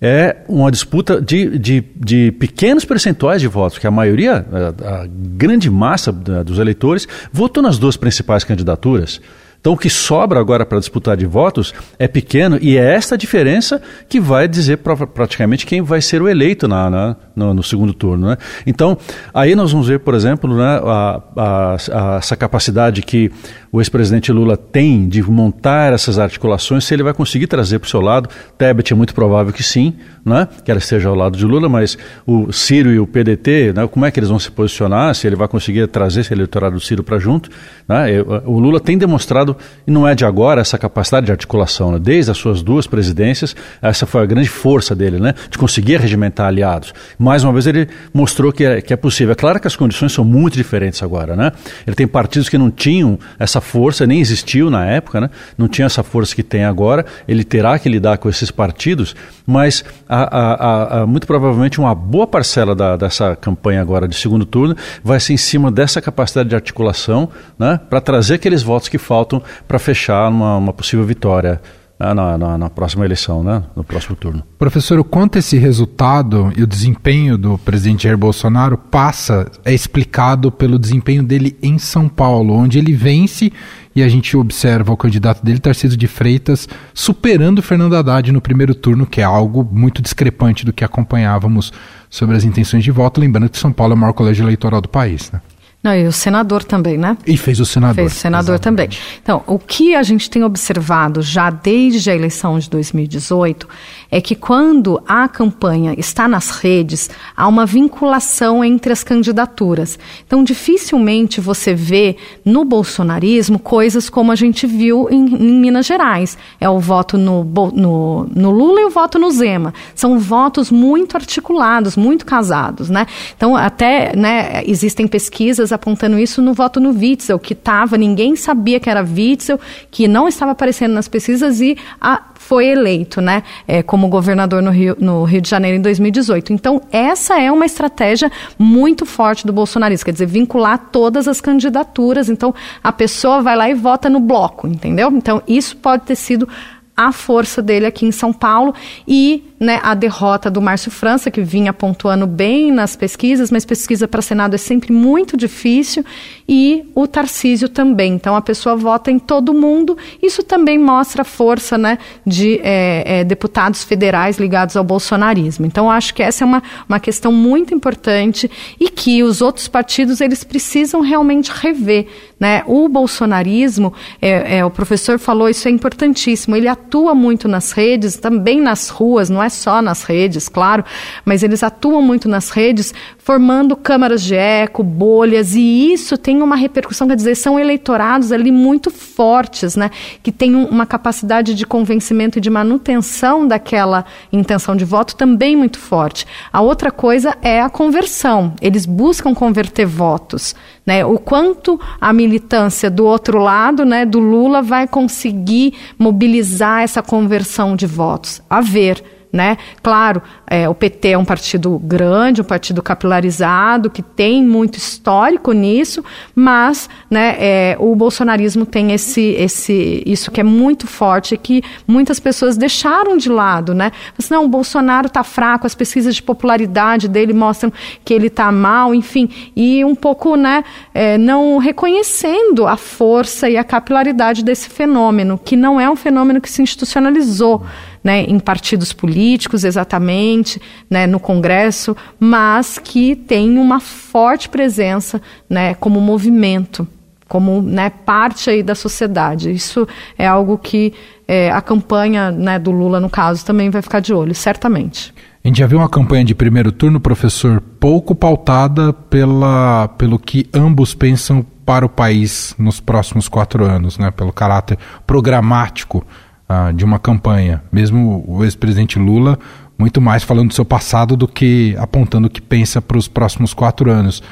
é 0.00 0.36
uma 0.48 0.70
disputa 0.70 1.20
de, 1.20 1.58
de, 1.58 1.84
de, 1.96 2.32
pequenos 2.32 2.84
percentuais 2.84 3.40
de 3.40 3.48
votos, 3.48 3.78
que 3.78 3.86
a 3.86 3.90
maioria, 3.90 4.46
a, 4.52 5.02
a 5.02 5.06
grande 5.08 5.70
massa 5.70 6.12
dos 6.12 6.58
eleitores, 6.58 7.08
votou 7.32 7.62
nas 7.62 7.78
duas 7.78 7.96
principais 7.96 8.44
candidaturas. 8.44 9.20
Então 9.60 9.72
o 9.72 9.76
que 9.76 9.90
sobra 9.90 10.38
agora 10.38 10.64
para 10.64 10.78
disputar 10.78 11.16
de 11.16 11.26
votos 11.26 11.74
é 11.98 12.06
pequeno 12.06 12.58
e 12.60 12.76
é 12.76 12.94
essa 12.94 13.18
diferença 13.18 13.80
que 14.08 14.20
vai 14.20 14.46
dizer 14.46 14.78
pra, 14.78 14.96
praticamente 15.06 15.66
quem 15.66 15.82
vai 15.82 16.00
ser 16.00 16.22
o 16.22 16.28
eleito 16.28 16.68
na, 16.68 16.88
na 16.88 17.16
no, 17.34 17.52
no, 17.52 17.62
segundo 17.62 17.92
turno. 17.92 18.28
Né? 18.28 18.36
Então 18.66 18.96
aí 19.34 19.54
nós 19.54 19.72
vamos 19.72 19.88
ver, 19.88 20.00
por 20.00 20.14
exemplo, 20.14 20.56
né, 20.56 20.80
a, 20.84 21.22
a, 21.36 21.76
a, 21.92 22.16
essa 22.16 22.36
capacidade 22.36 23.02
que 23.02 23.30
o 23.76 23.80
ex-presidente 23.82 24.32
Lula 24.32 24.56
tem 24.56 25.06
de 25.06 25.22
montar 25.22 25.92
essas 25.92 26.18
articulações, 26.18 26.82
se 26.82 26.94
ele 26.94 27.02
vai 27.02 27.12
conseguir 27.12 27.46
trazer 27.46 27.78
para 27.78 27.86
o 27.86 27.90
seu 27.90 28.00
lado. 28.00 28.26
Tebet 28.56 28.90
é 28.90 28.96
muito 28.96 29.14
provável 29.14 29.52
que 29.52 29.62
sim, 29.62 29.92
né? 30.24 30.48
que 30.64 30.70
ela 30.70 30.78
esteja 30.78 31.10
ao 31.10 31.14
lado 31.14 31.36
de 31.36 31.44
Lula, 31.44 31.68
mas 31.68 31.98
o 32.26 32.50
Ciro 32.50 32.90
e 32.90 32.98
o 32.98 33.06
PDT, 33.06 33.74
né? 33.74 33.86
como 33.86 34.06
é 34.06 34.10
que 34.10 34.18
eles 34.18 34.30
vão 34.30 34.38
se 34.38 34.50
posicionar, 34.50 35.14
se 35.14 35.26
ele 35.26 35.36
vai 35.36 35.46
conseguir 35.46 35.86
trazer 35.88 36.22
esse 36.22 36.32
eleitorado 36.32 36.76
do 36.76 36.80
Ciro 36.80 37.04
para 37.04 37.18
junto. 37.18 37.50
Né? 37.86 38.18
O 38.46 38.58
Lula 38.58 38.80
tem 38.80 38.96
demonstrado, 38.96 39.54
e 39.86 39.90
não 39.90 40.08
é 40.08 40.14
de 40.14 40.24
agora, 40.24 40.62
essa 40.62 40.78
capacidade 40.78 41.26
de 41.26 41.32
articulação. 41.32 41.92
Né? 41.92 41.98
Desde 41.98 42.30
as 42.30 42.38
suas 42.38 42.62
duas 42.62 42.86
presidências, 42.86 43.54
essa 43.82 44.06
foi 44.06 44.22
a 44.22 44.26
grande 44.26 44.48
força 44.48 44.94
dele, 44.94 45.20
né? 45.20 45.34
de 45.50 45.58
conseguir 45.58 46.00
regimentar 46.00 46.46
aliados. 46.46 46.94
Mais 47.18 47.44
uma 47.44 47.52
vez 47.52 47.66
ele 47.66 47.86
mostrou 48.14 48.54
que 48.54 48.64
é, 48.64 48.80
que 48.80 48.94
é 48.94 48.96
possível. 48.96 49.32
É 49.32 49.36
claro 49.36 49.60
que 49.60 49.66
as 49.66 49.76
condições 49.76 50.12
são 50.12 50.24
muito 50.24 50.54
diferentes 50.54 51.02
agora. 51.02 51.36
Né? 51.36 51.52
Ele 51.86 51.94
tem 51.94 52.06
partidos 52.06 52.48
que 52.48 52.56
não 52.56 52.70
tinham 52.70 53.18
essa 53.38 53.60
força, 53.66 54.06
nem 54.06 54.20
existiu 54.20 54.70
na 54.70 54.86
época, 54.86 55.20
né? 55.20 55.30
não 55.58 55.68
tinha 55.68 55.86
essa 55.86 56.02
força 56.02 56.34
que 56.34 56.42
tem 56.42 56.64
agora, 56.64 57.04
ele 57.26 57.44
terá 57.44 57.78
que 57.78 57.88
lidar 57.88 58.18
com 58.18 58.28
esses 58.28 58.50
partidos, 58.50 59.14
mas 59.46 59.84
a, 60.08 60.22
a, 60.22 61.00
a, 61.00 61.06
muito 61.06 61.26
provavelmente 61.26 61.80
uma 61.80 61.94
boa 61.94 62.26
parcela 62.26 62.74
da, 62.74 62.96
dessa 62.96 63.36
campanha 63.36 63.80
agora 63.80 64.06
de 64.06 64.14
segundo 64.16 64.46
turno 64.46 64.76
vai 65.02 65.18
ser 65.20 65.34
em 65.34 65.36
cima 65.36 65.70
dessa 65.70 66.00
capacidade 66.00 66.48
de 66.48 66.54
articulação 66.54 67.28
né? 67.58 67.80
para 67.90 68.00
trazer 68.00 68.34
aqueles 68.34 68.62
votos 68.62 68.88
que 68.88 68.98
faltam 68.98 69.42
para 69.66 69.78
fechar 69.78 70.28
uma, 70.28 70.56
uma 70.56 70.72
possível 70.72 71.04
vitória 71.04 71.60
na, 71.98 72.36
na, 72.36 72.58
na, 72.58 72.70
próxima 72.70 73.04
eleição, 73.04 73.42
né? 73.42 73.62
no 73.74 73.82
próximo 73.82 74.14
turno. 74.14 74.42
Professor, 74.58 74.98
o 74.98 75.04
quanto 75.04 75.38
esse 75.38 75.56
resultado 75.56 76.52
e 76.54 76.62
o 76.62 76.66
desempenho 76.66 77.38
do 77.38 77.56
presidente 77.56 78.04
Jair 78.04 78.18
Bolsonaro 78.18 78.76
passa 78.76 79.50
é 79.64 79.72
explicado 79.72 80.52
pelo 80.52 80.78
desempenho 80.78 81.22
dele 81.22 81.56
em 81.62 81.78
São 81.78 82.06
Paulo, 82.08 82.54
onde 82.54 82.78
ele 82.78 82.92
vence 82.92 83.50
e 83.94 84.02
a 84.02 84.08
gente 84.08 84.36
observa 84.36 84.92
o 84.92 84.96
candidato 84.96 85.42
dele, 85.42 85.58
Tarcísio 85.58 85.96
de 85.96 86.06
Freitas, 86.06 86.68
superando 86.92 87.62
Fernando 87.62 87.96
Haddad 87.96 88.30
no 88.30 88.42
primeiro 88.42 88.74
turno, 88.74 89.06
que 89.06 89.22
é 89.22 89.24
algo 89.24 89.66
muito 89.72 90.02
discrepante 90.02 90.66
do 90.66 90.72
que 90.74 90.84
acompanhávamos 90.84 91.72
sobre 92.10 92.36
as 92.36 92.44
intenções 92.44 92.84
de 92.84 92.90
voto, 92.90 93.18
lembrando 93.18 93.48
que 93.48 93.56
São 93.56 93.72
Paulo 93.72 93.94
é 93.94 93.96
o 93.96 93.98
maior 93.98 94.12
colégio 94.12 94.44
eleitoral 94.44 94.82
do 94.82 94.88
país. 94.88 95.32
Né? 95.32 95.40
Não, 95.86 95.94
e 95.94 96.04
o 96.04 96.10
senador 96.10 96.64
também, 96.64 96.98
né? 96.98 97.16
E 97.24 97.36
fez 97.36 97.60
o 97.60 97.64
senador. 97.64 97.94
Fez 97.94 98.12
o 98.12 98.16
senador 98.16 98.56
Exatamente. 98.56 98.98
também. 98.98 99.20
Então, 99.22 99.44
o 99.46 99.56
que 99.56 99.94
a 99.94 100.02
gente 100.02 100.28
tem 100.28 100.42
observado 100.42 101.22
já 101.22 101.48
desde 101.48 102.10
a 102.10 102.14
eleição 102.16 102.58
de 102.58 102.68
2018 102.68 103.68
é 104.10 104.20
que 104.20 104.34
quando 104.34 105.02
a 105.06 105.28
campanha 105.28 105.94
está 105.98 106.28
nas 106.28 106.50
redes, 106.50 107.10
há 107.36 107.46
uma 107.48 107.66
vinculação 107.66 108.64
entre 108.64 108.92
as 108.92 109.02
candidaturas. 109.02 109.98
Então, 110.26 110.44
dificilmente 110.44 111.40
você 111.40 111.74
vê 111.74 112.16
no 112.44 112.64
bolsonarismo 112.64 113.58
coisas 113.58 114.08
como 114.08 114.32
a 114.32 114.36
gente 114.36 114.66
viu 114.66 115.08
em, 115.10 115.26
em 115.26 115.60
Minas 115.60 115.86
Gerais. 115.86 116.36
É 116.60 116.68
o 116.68 116.78
voto 116.78 117.18
no, 117.18 117.44
no, 117.44 118.28
no 118.34 118.50
Lula 118.50 118.80
e 118.80 118.84
o 118.84 118.90
voto 118.90 119.18
no 119.18 119.30
Zema. 119.30 119.74
São 119.94 120.18
votos 120.18 120.70
muito 120.70 121.16
articulados, 121.16 121.96
muito 121.96 122.24
casados, 122.24 122.90
né? 122.90 123.06
Então, 123.36 123.56
até 123.56 124.14
né, 124.16 124.62
existem 124.66 125.06
pesquisas 125.06 125.72
apontando 125.72 126.18
isso 126.18 126.40
no 126.40 126.54
voto 126.54 126.80
no 126.80 126.90
Witzel, 126.90 127.38
que 127.38 127.52
estava, 127.52 127.96
ninguém 127.96 128.36
sabia 128.36 128.80
que 128.80 128.88
era 128.88 129.02
Witzel, 129.02 129.58
que 129.90 130.06
não 130.08 130.28
estava 130.28 130.52
aparecendo 130.52 130.92
nas 130.92 131.08
pesquisas 131.08 131.60
e 131.60 131.76
a, 132.00 132.22
foi 132.46 132.66
eleito, 132.66 133.20
né, 133.20 133.42
é, 133.66 133.82
como 133.82 134.06
governador 134.08 134.62
no 134.62 134.70
Rio, 134.70 134.96
no 135.00 135.24
Rio 135.24 135.40
de 135.40 135.50
Janeiro 135.50 135.76
em 135.76 135.82
2018. 135.82 136.52
Então, 136.52 136.80
essa 136.92 137.40
é 137.40 137.50
uma 137.50 137.66
estratégia 137.66 138.30
muito 138.56 139.04
forte 139.04 139.44
do 139.44 139.52
bolsonarismo, 139.52 140.04
quer 140.04 140.12
dizer, 140.12 140.26
vincular 140.26 140.78
todas 140.92 141.26
as 141.26 141.40
candidaturas. 141.40 142.28
Então, 142.28 142.54
a 142.84 142.92
pessoa 142.92 143.42
vai 143.42 143.56
lá 143.56 143.68
e 143.68 143.74
vota 143.74 144.08
no 144.08 144.20
bloco, 144.20 144.68
entendeu? 144.68 145.10
Então, 145.12 145.42
isso 145.48 145.76
pode 145.76 146.04
ter 146.04 146.14
sido 146.14 146.48
a 146.96 147.10
força 147.10 147.60
dele 147.60 147.84
aqui 147.84 148.06
em 148.06 148.12
São 148.12 148.32
Paulo 148.32 148.72
e 149.06 149.44
né, 149.58 149.80
a 149.82 149.94
derrota 149.94 150.50
do 150.50 150.60
Márcio 150.60 150.90
França, 150.90 151.30
que 151.30 151.40
vinha 151.40 151.72
pontuando 151.72 152.26
bem 152.26 152.70
nas 152.70 152.94
pesquisas, 152.94 153.50
mas 153.50 153.64
pesquisa 153.64 154.06
para 154.06 154.20
Senado 154.20 154.54
é 154.54 154.58
sempre 154.58 154.92
muito 154.92 155.36
difícil, 155.36 156.04
e 156.48 156.84
o 156.94 157.06
Tarcísio 157.06 157.68
também. 157.68 158.14
Então 158.14 158.36
a 158.36 158.40
pessoa 158.40 158.76
vota 158.76 159.10
em 159.10 159.18
todo 159.18 159.52
mundo. 159.54 159.96
Isso 160.22 160.42
também 160.42 160.78
mostra 160.78 161.22
a 161.22 161.24
força 161.24 161.76
né, 161.76 161.98
de 162.24 162.60
é, 162.62 163.20
é, 163.20 163.24
deputados 163.24 163.82
federais 163.82 164.38
ligados 164.38 164.76
ao 164.76 164.84
bolsonarismo. 164.84 165.66
Então 165.66 165.90
acho 165.90 166.14
que 166.14 166.22
essa 166.22 166.44
é 166.44 166.46
uma, 166.46 166.62
uma 166.88 167.00
questão 167.00 167.32
muito 167.32 167.74
importante 167.74 168.50
e 168.78 168.90
que 168.90 169.22
os 169.22 169.40
outros 169.40 169.68
partidos 169.68 170.20
eles 170.20 170.44
precisam 170.44 171.00
realmente 171.00 171.50
rever. 171.50 172.06
Né? 172.38 172.62
O 172.66 172.88
bolsonarismo, 172.88 173.92
é, 174.20 174.58
é 174.58 174.64
o 174.64 174.70
professor 174.70 175.18
falou, 175.18 175.48
isso 175.48 175.66
é 175.66 175.70
importantíssimo, 175.70 176.54
ele 176.54 176.68
atua 176.68 177.14
muito 177.14 177.48
nas 177.48 177.72
redes, 177.72 178.16
também 178.16 178.60
nas 178.60 178.88
ruas, 178.88 179.30
não 179.30 179.42
é 179.42 179.45
só 179.48 179.82
nas 179.82 180.02
redes, 180.02 180.48
claro, 180.48 180.84
mas 181.24 181.42
eles 181.42 181.62
atuam 181.62 182.02
muito 182.02 182.28
nas 182.28 182.50
redes, 182.50 182.92
formando 183.18 183.76
câmaras 183.76 184.22
de 184.22 184.34
eco, 184.34 184.82
bolhas, 184.82 185.54
e 185.54 185.92
isso 185.92 186.16
tem 186.16 186.42
uma 186.42 186.56
repercussão, 186.56 187.08
quer 187.08 187.16
dizer, 187.16 187.34
são 187.34 187.58
eleitorados 187.58 188.30
ali 188.32 188.52
muito 188.52 188.90
fortes, 188.90 189.74
né, 189.76 189.90
que 190.22 190.30
têm 190.30 190.54
uma 190.54 190.86
capacidade 190.86 191.54
de 191.54 191.66
convencimento 191.66 192.38
e 192.38 192.40
de 192.40 192.50
manutenção 192.50 193.46
daquela 193.46 194.04
intenção 194.32 194.76
de 194.76 194.84
voto 194.84 195.16
também 195.16 195.56
muito 195.56 195.78
forte. 195.78 196.26
A 196.52 196.60
outra 196.60 196.90
coisa 196.90 197.36
é 197.42 197.60
a 197.60 197.68
conversão, 197.68 198.54
eles 198.60 198.86
buscam 198.86 199.34
converter 199.34 199.86
votos, 199.86 200.54
né, 200.86 201.04
o 201.04 201.18
quanto 201.18 201.80
a 202.00 202.12
militância 202.12 202.88
do 202.88 203.04
outro 203.04 203.38
lado, 203.38 203.84
né, 203.84 204.04
do 204.06 204.18
Lula, 204.18 204.62
vai 204.62 204.86
conseguir 204.86 205.74
mobilizar 205.98 206.82
essa 206.82 207.02
conversão 207.02 207.74
de 207.74 207.86
votos. 207.86 208.40
A 208.48 208.60
ver. 208.60 209.15
Né? 209.36 209.58
Claro, 209.82 210.22
é, 210.46 210.66
o 210.66 210.74
PT 210.74 211.10
é 211.10 211.18
um 211.18 211.24
partido 211.24 211.78
grande, 211.78 212.40
um 212.40 212.44
partido 212.44 212.82
capilarizado, 212.82 213.90
que 213.90 214.00
tem 214.00 214.42
muito 214.42 214.78
histórico 214.78 215.52
nisso, 215.52 216.02
mas 216.34 216.88
né, 217.10 217.36
é, 217.38 217.76
o 217.78 217.94
bolsonarismo 217.94 218.64
tem 218.64 218.92
esse, 218.92 219.20
esse, 219.20 220.02
isso 220.06 220.30
que 220.30 220.40
é 220.40 220.42
muito 220.42 220.86
forte, 220.86 221.36
que 221.36 221.62
muitas 221.86 222.18
pessoas 222.18 222.56
deixaram 222.56 223.18
de 223.18 223.28
lado. 223.28 223.74
Né? 223.74 223.92
Mas, 224.16 224.30
não, 224.30 224.46
o 224.46 224.48
Bolsonaro 224.48 225.06
está 225.06 225.22
fraco, 225.22 225.66
as 225.66 225.74
pesquisas 225.74 226.14
de 226.14 226.22
popularidade 226.22 227.08
dele 227.08 227.34
mostram 227.34 227.70
que 228.02 228.14
ele 228.14 228.28
está 228.28 228.50
mal, 228.50 228.94
enfim, 228.94 229.28
e 229.54 229.84
um 229.84 229.94
pouco 229.94 230.34
né, 230.34 230.64
é, 230.94 231.18
não 231.18 231.58
reconhecendo 231.58 232.66
a 232.66 232.78
força 232.78 233.50
e 233.50 233.58
a 233.58 233.64
capilaridade 233.64 234.42
desse 234.42 234.70
fenômeno, 234.70 235.38
que 235.44 235.56
não 235.56 235.78
é 235.78 235.90
um 235.90 235.96
fenômeno 235.96 236.40
que 236.40 236.50
se 236.50 236.62
institucionalizou 236.62 237.62
né, 238.06 238.22
em 238.22 238.38
partidos 238.38 238.92
políticos 238.92 239.64
exatamente, 239.64 240.62
né, 240.88 241.08
no 241.08 241.18
Congresso, 241.18 241.96
mas 242.20 242.78
que 242.78 243.16
tem 243.16 243.58
uma 243.58 243.80
forte 243.80 244.48
presença 244.48 245.20
né, 245.50 245.74
como 245.74 246.00
movimento, 246.00 246.86
como 247.26 247.60
né, 247.60 247.90
parte 247.90 248.48
aí 248.48 248.62
da 248.62 248.76
sociedade. 248.76 249.50
Isso 249.50 249.88
é 250.16 250.24
algo 250.24 250.56
que 250.56 250.94
é, 251.26 251.50
a 251.50 251.60
campanha 251.60 252.30
né, 252.30 252.60
do 252.60 252.70
Lula, 252.70 253.00
no 253.00 253.10
caso, 253.10 253.44
também 253.44 253.70
vai 253.70 253.82
ficar 253.82 253.98
de 253.98 254.14
olho, 254.14 254.36
certamente. 254.36 255.12
A 255.42 255.48
gente 255.48 255.58
já 255.58 255.66
viu 255.66 255.78
uma 255.78 255.88
campanha 255.88 256.24
de 256.24 256.32
primeiro 256.32 256.70
turno, 256.70 257.00
professor, 257.00 257.60
pouco 257.80 258.14
pautada 258.14 258.92
pela, 258.92 259.88
pelo 259.98 260.16
que 260.16 260.48
ambos 260.54 260.94
pensam 260.94 261.44
para 261.64 261.84
o 261.84 261.88
país 261.88 262.54
nos 262.56 262.78
próximos 262.78 263.26
quatro 263.26 263.64
anos, 263.64 263.98
né, 263.98 264.12
pelo 264.12 264.32
caráter 264.32 264.78
programático 265.04 266.06
ah, 266.48 266.72
de 266.72 266.84
uma 266.84 266.98
campanha. 266.98 267.62
Mesmo 267.72 268.24
o 268.26 268.44
ex-presidente 268.44 268.98
Lula, 268.98 269.38
muito 269.78 270.00
mais 270.00 270.22
falando 270.22 270.48
do 270.48 270.54
seu 270.54 270.64
passado 270.64 271.16
do 271.16 271.28
que 271.28 271.74
apontando 271.78 272.26
o 272.26 272.30
que 272.30 272.40
pensa 272.40 272.80
para 272.80 272.96
os 272.96 273.08
próximos 273.08 273.52
quatro 273.52 273.90
anos. 273.90 274.22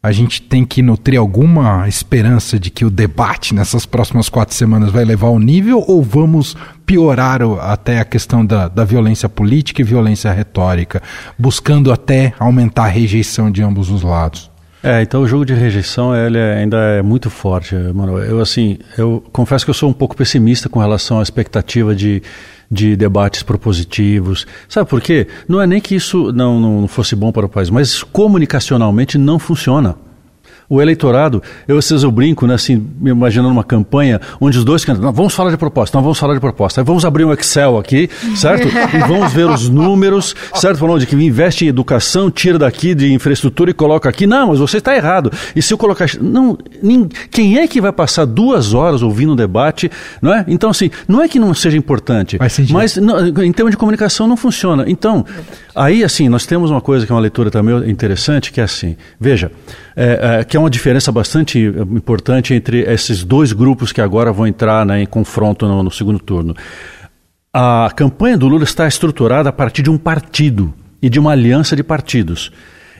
a 0.00 0.12
gente 0.12 0.40
tem 0.40 0.64
que 0.64 0.80
nutrir 0.80 1.18
alguma 1.18 1.88
esperança 1.88 2.58
de 2.58 2.70
que 2.70 2.84
o 2.84 2.90
debate 2.90 3.52
nessas 3.52 3.84
próximas 3.84 4.28
quatro 4.28 4.54
semanas 4.54 4.92
vai 4.92 5.04
levar 5.04 5.26
ao 5.26 5.40
nível 5.40 5.84
ou 5.88 6.00
vamos 6.00 6.56
piorar 6.86 7.42
até 7.60 7.98
a 7.98 8.04
questão 8.04 8.46
da, 8.46 8.68
da 8.68 8.84
violência 8.84 9.28
política 9.28 9.82
e 9.82 9.84
violência 9.84 10.32
retórica, 10.32 11.02
buscando 11.36 11.92
até 11.92 12.32
aumentar 12.38 12.84
a 12.84 12.88
rejeição 12.88 13.50
de 13.50 13.60
ambos 13.60 13.90
os 13.90 14.02
lados? 14.02 14.48
É, 14.82 15.02
então 15.02 15.22
o 15.22 15.26
jogo 15.26 15.44
de 15.44 15.54
rejeição 15.54 16.14
ele 16.14 16.38
é, 16.38 16.58
ainda 16.58 16.76
é 16.76 17.02
muito 17.02 17.28
forte, 17.30 17.74
Manuel. 17.74 18.24
Eu 18.24 18.40
assim, 18.40 18.78
eu 18.96 19.22
confesso 19.32 19.64
que 19.64 19.70
eu 19.70 19.74
sou 19.74 19.90
um 19.90 19.92
pouco 19.92 20.16
pessimista 20.16 20.68
com 20.68 20.78
relação 20.78 21.18
à 21.18 21.22
expectativa 21.22 21.94
de, 21.94 22.22
de 22.70 22.94
debates 22.94 23.42
propositivos. 23.42 24.46
Sabe 24.68 24.88
por 24.88 25.00
quê? 25.00 25.26
Não 25.48 25.60
é 25.60 25.66
nem 25.66 25.80
que 25.80 25.94
isso 25.94 26.32
não, 26.32 26.60
não 26.60 26.88
fosse 26.88 27.16
bom 27.16 27.32
para 27.32 27.46
o 27.46 27.48
país, 27.48 27.70
mas 27.70 28.02
comunicacionalmente 28.02 29.18
não 29.18 29.38
funciona. 29.38 29.96
O 30.70 30.82
eleitorado, 30.82 31.42
eu 31.66 31.78
às 31.78 31.88
vezes 31.88 32.04
eu 32.04 32.10
brinco, 32.10 32.46
né, 32.46 32.54
assim, 32.54 32.86
me 33.00 33.10
imaginando 33.10 33.50
uma 33.50 33.64
campanha 33.64 34.20
onde 34.38 34.58
os 34.58 34.64
dois 34.64 34.84
candidatos, 34.84 35.16
vamos 35.16 35.34
falar 35.34 35.50
de 35.50 35.56
proposta, 35.56 35.96
não 35.96 36.02
vamos 36.02 36.18
falar 36.18 36.34
de 36.34 36.40
proposta, 36.40 36.84
vamos 36.84 37.06
abrir 37.06 37.24
um 37.24 37.32
Excel 37.32 37.78
aqui, 37.78 38.10
certo? 38.36 38.68
e 38.94 38.98
vamos 39.08 39.32
ver 39.32 39.46
os 39.46 39.68
números, 39.68 40.36
certo? 40.54 40.78
Falando 40.78 41.00
de 41.00 41.06
que 41.06 41.16
investe 41.16 41.64
em 41.64 41.68
educação, 41.68 42.30
tira 42.30 42.58
daqui 42.58 42.94
de 42.94 43.12
infraestrutura 43.12 43.70
e 43.70 43.74
coloca 43.74 44.08
aqui. 44.08 44.26
Não, 44.26 44.48
mas 44.48 44.58
você 44.58 44.76
está 44.76 44.94
errado. 44.94 45.32
E 45.56 45.62
se 45.62 45.72
eu 45.72 45.78
colocar. 45.78 46.06
Não, 46.20 46.58
nem, 46.82 47.08
quem 47.30 47.58
é 47.58 47.66
que 47.66 47.80
vai 47.80 47.92
passar 47.92 48.26
duas 48.26 48.74
horas 48.74 49.02
ouvindo 49.02 49.32
um 49.32 49.36
debate, 49.36 49.90
não 50.20 50.34
é? 50.34 50.44
Então, 50.48 50.70
assim, 50.70 50.90
não 51.06 51.22
é 51.22 51.28
que 51.28 51.38
não 51.38 51.54
seja 51.54 51.76
importante, 51.76 52.36
mas 52.70 52.96
não, 52.96 53.26
em 53.42 53.52
termos 53.52 53.70
de 53.70 53.76
comunicação 53.76 54.26
não 54.26 54.36
funciona. 54.36 54.84
Então, 54.86 55.24
aí, 55.78 56.04
assim, 56.04 56.28
nós 56.28 56.44
temos 56.44 56.70
uma 56.70 56.80
coisa 56.80 57.06
que 57.06 57.12
é 57.12 57.14
uma 57.14 57.20
leitura 57.20 57.50
também 57.50 57.88
interessante, 57.88 58.52
que 58.52 58.60
é 58.60 58.64
assim, 58.64 58.96
veja, 59.18 59.50
é, 59.96 60.40
é, 60.40 60.44
que 60.44 60.56
é 60.56 60.60
uma 60.60 60.68
diferença 60.68 61.10
bastante 61.12 61.58
importante 61.58 62.52
entre 62.52 62.80
esses 62.80 63.22
dois 63.24 63.52
grupos 63.52 63.92
que 63.92 64.00
agora 64.00 64.32
vão 64.32 64.46
entrar 64.46 64.84
né, 64.84 65.02
em 65.02 65.06
confronto 65.06 65.66
no, 65.66 65.82
no 65.82 65.90
segundo 65.90 66.18
turno. 66.18 66.54
A 67.52 67.90
campanha 67.96 68.36
do 68.36 68.46
Lula 68.48 68.64
está 68.64 68.86
estruturada 68.86 69.48
a 69.48 69.52
partir 69.52 69.82
de 69.82 69.90
um 69.90 69.96
partido 69.96 70.74
e 71.00 71.08
de 71.08 71.18
uma 71.18 71.32
aliança 71.32 71.74
de 71.74 71.82
partidos. 71.82 72.52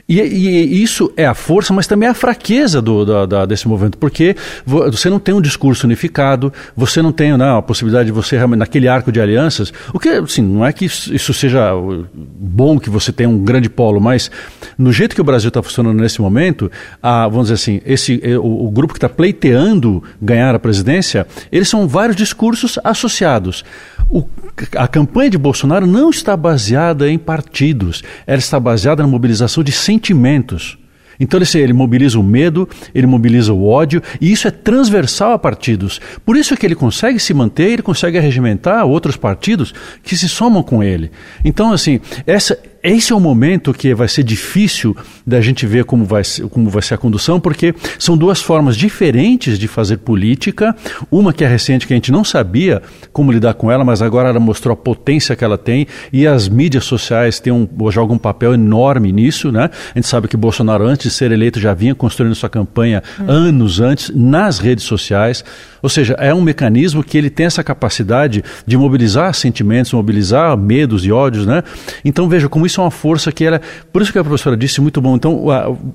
E, 0.09 0.19
e, 0.19 0.81
isso 0.81 1.13
é 1.15 1.27
a 1.27 1.35
força, 1.35 1.71
mas 1.71 1.85
também 1.85 2.07
é 2.07 2.11
a 2.11 2.15
fraqueza 2.15 2.81
do, 2.81 3.05
desse 3.45 3.67
movimento, 3.67 3.95
porque 3.99 4.35
você 4.65 5.07
não 5.07 5.19
tem 5.19 5.35
um 5.35 5.41
discurso 5.41 5.85
unificado, 5.85 6.51
você 6.75 6.99
não 6.99 7.11
tem 7.11 7.29
não, 7.29 7.37
né, 7.37 7.57
a 7.57 7.61
possibilidade 7.61 8.07
de 8.07 8.11
você, 8.11 8.43
naquele 8.47 8.87
arco 8.87 9.11
de 9.11 9.21
alianças, 9.21 9.71
o 9.93 9.99
que, 9.99 10.09
assim, 10.09 10.41
não 10.41 10.65
é 10.65 10.73
que 10.73 10.85
isso 10.85 11.31
seja 11.31 11.73
bom 12.13 12.79
que 12.79 12.89
você 12.89 13.11
tenha 13.11 13.29
um 13.29 13.37
grande 13.37 13.69
polo, 13.69 14.01
mas 14.01 14.31
no 14.75 14.91
jeito 14.91 15.13
que 15.13 15.21
o 15.21 15.23
Brasil 15.23 15.49
está 15.49 15.61
funcionando 15.61 16.01
nesse 16.01 16.19
momento, 16.19 16.71
a, 17.03 17.27
vamos 17.27 17.49
dizer 17.49 17.55
assim, 17.55 17.81
esse, 17.85 18.19
o, 18.41 18.65
o 18.65 18.71
grupo 18.71 18.93
que 18.93 18.97
está 18.97 19.09
pleiteando 19.09 20.01
ganhar 20.19 20.55
a 20.55 20.59
presidência, 20.59 21.27
eles 21.51 21.69
são 21.69 21.87
vários 21.87 22.15
discursos 22.15 22.79
associados. 22.83 23.63
O, 24.09 24.27
a 24.75 24.87
campanha 24.87 25.29
de 25.29 25.37
Bolsonaro 25.37 25.85
não 25.85 26.09
está 26.09 26.35
baseada 26.35 27.07
em 27.09 27.17
partidos, 27.19 28.03
ela 28.25 28.39
está 28.39 28.59
baseada 28.59 29.03
na 29.03 29.09
mobilização 29.09 29.63
de 29.63 29.71
sentimentos. 29.99 30.77
Então 31.19 31.37
ele, 31.37 31.61
ele 31.61 31.73
mobiliza 31.73 32.17
o 32.17 32.23
medo, 32.23 32.67
ele 32.95 33.05
mobiliza 33.05 33.51
o 33.51 33.67
ódio, 33.67 34.01
e 34.21 34.31
isso 34.31 34.47
é 34.47 34.51
transversal 34.51 35.33
a 35.33 35.39
partidos. 35.39 35.99
Por 36.25 36.37
isso 36.37 36.55
que 36.55 36.65
ele 36.65 36.75
consegue 36.75 37.19
se 37.19 37.33
manter, 37.33 37.71
ele 37.71 37.81
consegue 37.81 38.17
arregimentar 38.17 38.85
outros 38.85 39.17
partidos 39.17 39.73
que 40.01 40.15
se 40.15 40.29
somam 40.29 40.63
com 40.63 40.81
ele. 40.81 41.11
Então, 41.43 41.73
assim, 41.73 41.99
essa, 42.25 42.57
esse 42.81 43.11
é 43.11 43.15
o 43.15 43.19
momento 43.19 43.73
que 43.73 43.93
vai 43.93 44.07
ser 44.07 44.23
difícil 44.23 44.95
da 45.25 45.41
gente 45.41 45.65
ver 45.65 45.85
como 45.85 46.05
vai, 46.05 46.23
ser, 46.23 46.47
como 46.47 46.69
vai 46.69 46.81
ser 46.81 46.93
a 46.93 46.97
condução, 46.97 47.39
porque 47.39 47.73
são 47.97 48.17
duas 48.17 48.41
formas 48.41 48.77
diferentes 48.77 49.59
de 49.59 49.67
fazer 49.67 49.97
política. 49.97 50.75
Uma 51.11 51.33
que 51.33 51.43
é 51.43 51.47
recente, 51.47 51.85
que 51.85 51.93
a 51.93 51.95
gente 51.95 52.11
não 52.11 52.23
sabia 52.23 52.81
como 53.11 53.31
lidar 53.31 53.53
com 53.53 53.71
ela, 53.71 53.83
mas 53.83 54.01
agora 54.01 54.29
ela 54.29 54.39
mostrou 54.39 54.73
a 54.73 54.77
potência 54.77 55.35
que 55.35 55.43
ela 55.43 55.57
tem 55.57 55.87
e 56.11 56.25
as 56.25 56.47
mídias 56.47 56.85
sociais 56.85 57.39
têm 57.39 57.51
um, 57.51 57.67
jogam 57.91 58.15
um 58.15 58.19
papel 58.19 58.53
enorme 58.53 59.11
nisso. 59.11 59.51
Né? 59.51 59.69
A 59.93 59.97
gente 59.97 60.07
sabe 60.07 60.27
que 60.27 60.37
Bolsonaro, 60.37 60.85
antes 60.85 61.11
de 61.11 61.11
ser 61.11 61.31
eleito, 61.31 61.59
já 61.59 61.73
vinha 61.73 61.93
construindo 61.93 62.35
sua 62.35 62.49
campanha 62.49 63.03
hum. 63.19 63.25
anos 63.27 63.79
antes 63.79 64.11
nas 64.15 64.59
redes 64.59 64.85
sociais. 64.85 65.43
Ou 65.81 65.89
seja, 65.89 66.13
é 66.19 66.33
um 66.33 66.41
mecanismo 66.41 67.03
que 67.03 67.17
ele 67.17 67.29
tem 67.29 67.45
essa 67.45 67.63
capacidade 67.63 68.43
de 68.65 68.77
mobilizar 68.77 69.33
sentimentos, 69.33 69.93
mobilizar 69.93 70.57
medos 70.57 71.05
e 71.05 71.11
ódios. 71.11 71.45
Né? 71.45 71.63
Então 72.03 72.27
veja 72.27 72.47
como 72.49 72.68
isso 72.69 72.81
é 72.81 72.83
uma 72.83 72.91
força 72.91 73.31
que 73.31 73.43
era. 73.43 73.61
Por 73.91 74.01
isso 74.01 74.11
que 74.11 74.19
a 74.19 74.23
professora 74.23 74.55
disse 74.55 74.79
muito 74.79 75.01
bom, 75.01 75.15
então, 75.15 75.45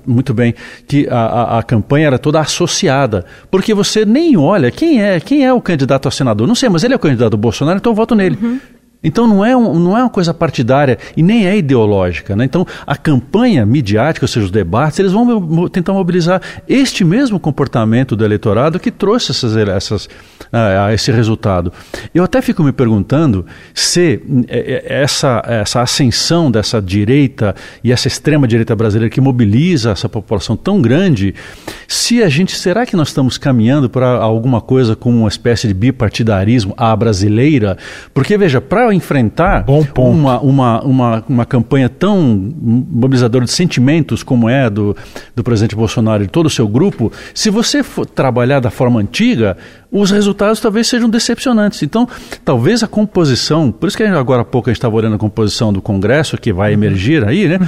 muito 0.05 0.33
bem, 0.33 0.53
que 0.87 1.07
a, 1.09 1.17
a, 1.17 1.59
a, 1.59 1.63
campanha 1.63 2.07
era 2.07 2.19
toda 2.19 2.39
associada. 2.39 3.25
Porque 3.49 3.73
você 3.73 4.05
nem 4.05 4.37
olha 4.37 4.69
quem 4.69 5.01
é, 5.01 5.19
quem 5.19 5.45
é 5.45 5.53
o 5.53 5.61
candidato 5.61 6.07
a 6.07 6.11
senador. 6.11 6.47
Não 6.47 6.55
sei, 6.55 6.69
mas 6.69 6.83
ele 6.83 6.93
é 6.93 6.97
o 6.97 6.99
candidato 6.99 7.31
do 7.31 7.37
Bolsonaro, 7.37 7.77
então 7.77 7.91
eu 7.91 7.95
voto 7.95 8.13
nele. 8.15 8.37
Uhum. 8.41 8.59
Então 9.05 9.27
não 9.27 9.45
é, 9.45 9.55
um, 9.55 9.79
não 9.79 9.97
é 9.97 10.01
uma 10.01 10.09
coisa 10.09 10.33
partidária 10.33 10.97
e 11.15 11.23
nem 11.23 11.47
é 11.47 11.55
ideológica. 11.55 12.35
Né? 12.35 12.45
Então 12.45 12.65
a 12.85 12.95
campanha 12.95 13.65
midiática, 13.65 14.23
ou 14.23 14.27
seja, 14.27 14.45
os 14.45 14.51
debates, 14.51 14.99
eles 14.99 15.11
vão 15.11 15.69
tentar 15.69 15.93
mobilizar 15.93 16.41
este 16.67 17.05
mesmo 17.05 17.39
comportamento 17.39 18.15
do 18.15 18.25
eleitorado 18.25 18.79
que 18.79 18.91
trouxe 18.91 19.31
essas, 19.31 19.55
essas, 19.55 20.05
uh, 20.05 20.91
esse 20.93 21.11
resultado. 21.11 21.71
Eu 22.13 22.23
até 22.23 22.41
fico 22.41 22.63
me 22.63 22.71
perguntando 22.71 23.45
se 23.73 24.21
é, 24.47 24.83
é, 24.87 25.01
essa, 25.03 25.43
essa 25.45 25.81
ascensão 25.81 26.49
dessa 26.49 26.81
direita 26.81 27.55
e 27.83 27.91
essa 27.91 28.07
extrema 28.07 28.47
direita 28.47 28.75
brasileira 28.75 29.09
que 29.09 29.21
mobiliza 29.21 29.91
essa 29.91 30.09
população 30.09 30.55
tão 30.55 30.81
grande, 30.81 31.35
se 31.87 32.23
a 32.23 32.29
gente 32.29 32.55
será 32.55 32.85
que 32.85 32.95
nós 32.95 33.09
estamos 33.09 33.37
caminhando 33.37 33.89
para 33.89 34.07
alguma 34.07 34.61
coisa 34.61 34.95
como 34.95 35.19
uma 35.19 35.27
espécie 35.27 35.67
de 35.67 35.73
bipartidarismo 35.73 36.73
à 36.77 36.95
brasileira? 36.95 37.77
Porque 38.13 38.37
veja, 38.37 38.59
para 38.59 38.94
enfrentar 38.95 39.65
uma, 39.97 40.39
uma, 40.39 40.81
uma, 40.81 41.23
uma 41.27 41.45
campanha 41.45 41.89
tão 41.89 42.53
mobilizadora 42.55 43.45
de 43.45 43.51
sentimentos 43.51 44.23
como 44.23 44.49
é 44.49 44.69
do, 44.69 44.95
do 45.35 45.43
presidente 45.43 45.75
Bolsonaro 45.75 46.23
e 46.23 46.27
todo 46.27 46.47
o 46.47 46.49
seu 46.49 46.67
grupo, 46.67 47.11
se 47.33 47.49
você 47.49 47.83
for 47.83 48.05
trabalhar 48.05 48.59
da 48.59 48.69
forma 48.69 48.99
antiga, 48.99 49.57
os 49.91 50.11
resultados 50.11 50.59
talvez 50.59 50.87
sejam 50.87 51.09
decepcionantes. 51.09 51.81
Então, 51.83 52.07
talvez 52.43 52.83
a 52.83 52.87
composição, 52.87 53.71
por 53.71 53.87
isso 53.87 53.97
que 53.97 54.03
agora 54.03 54.41
há 54.41 54.45
pouco 54.45 54.69
a 54.69 54.71
gente 54.71 54.77
estava 54.77 54.95
olhando 54.95 55.15
a 55.15 55.19
composição 55.19 55.71
do 55.71 55.81
Congresso, 55.81 56.37
que 56.37 56.51
vai 56.51 56.73
emergir 56.73 57.25
aí, 57.25 57.47
né? 57.47 57.59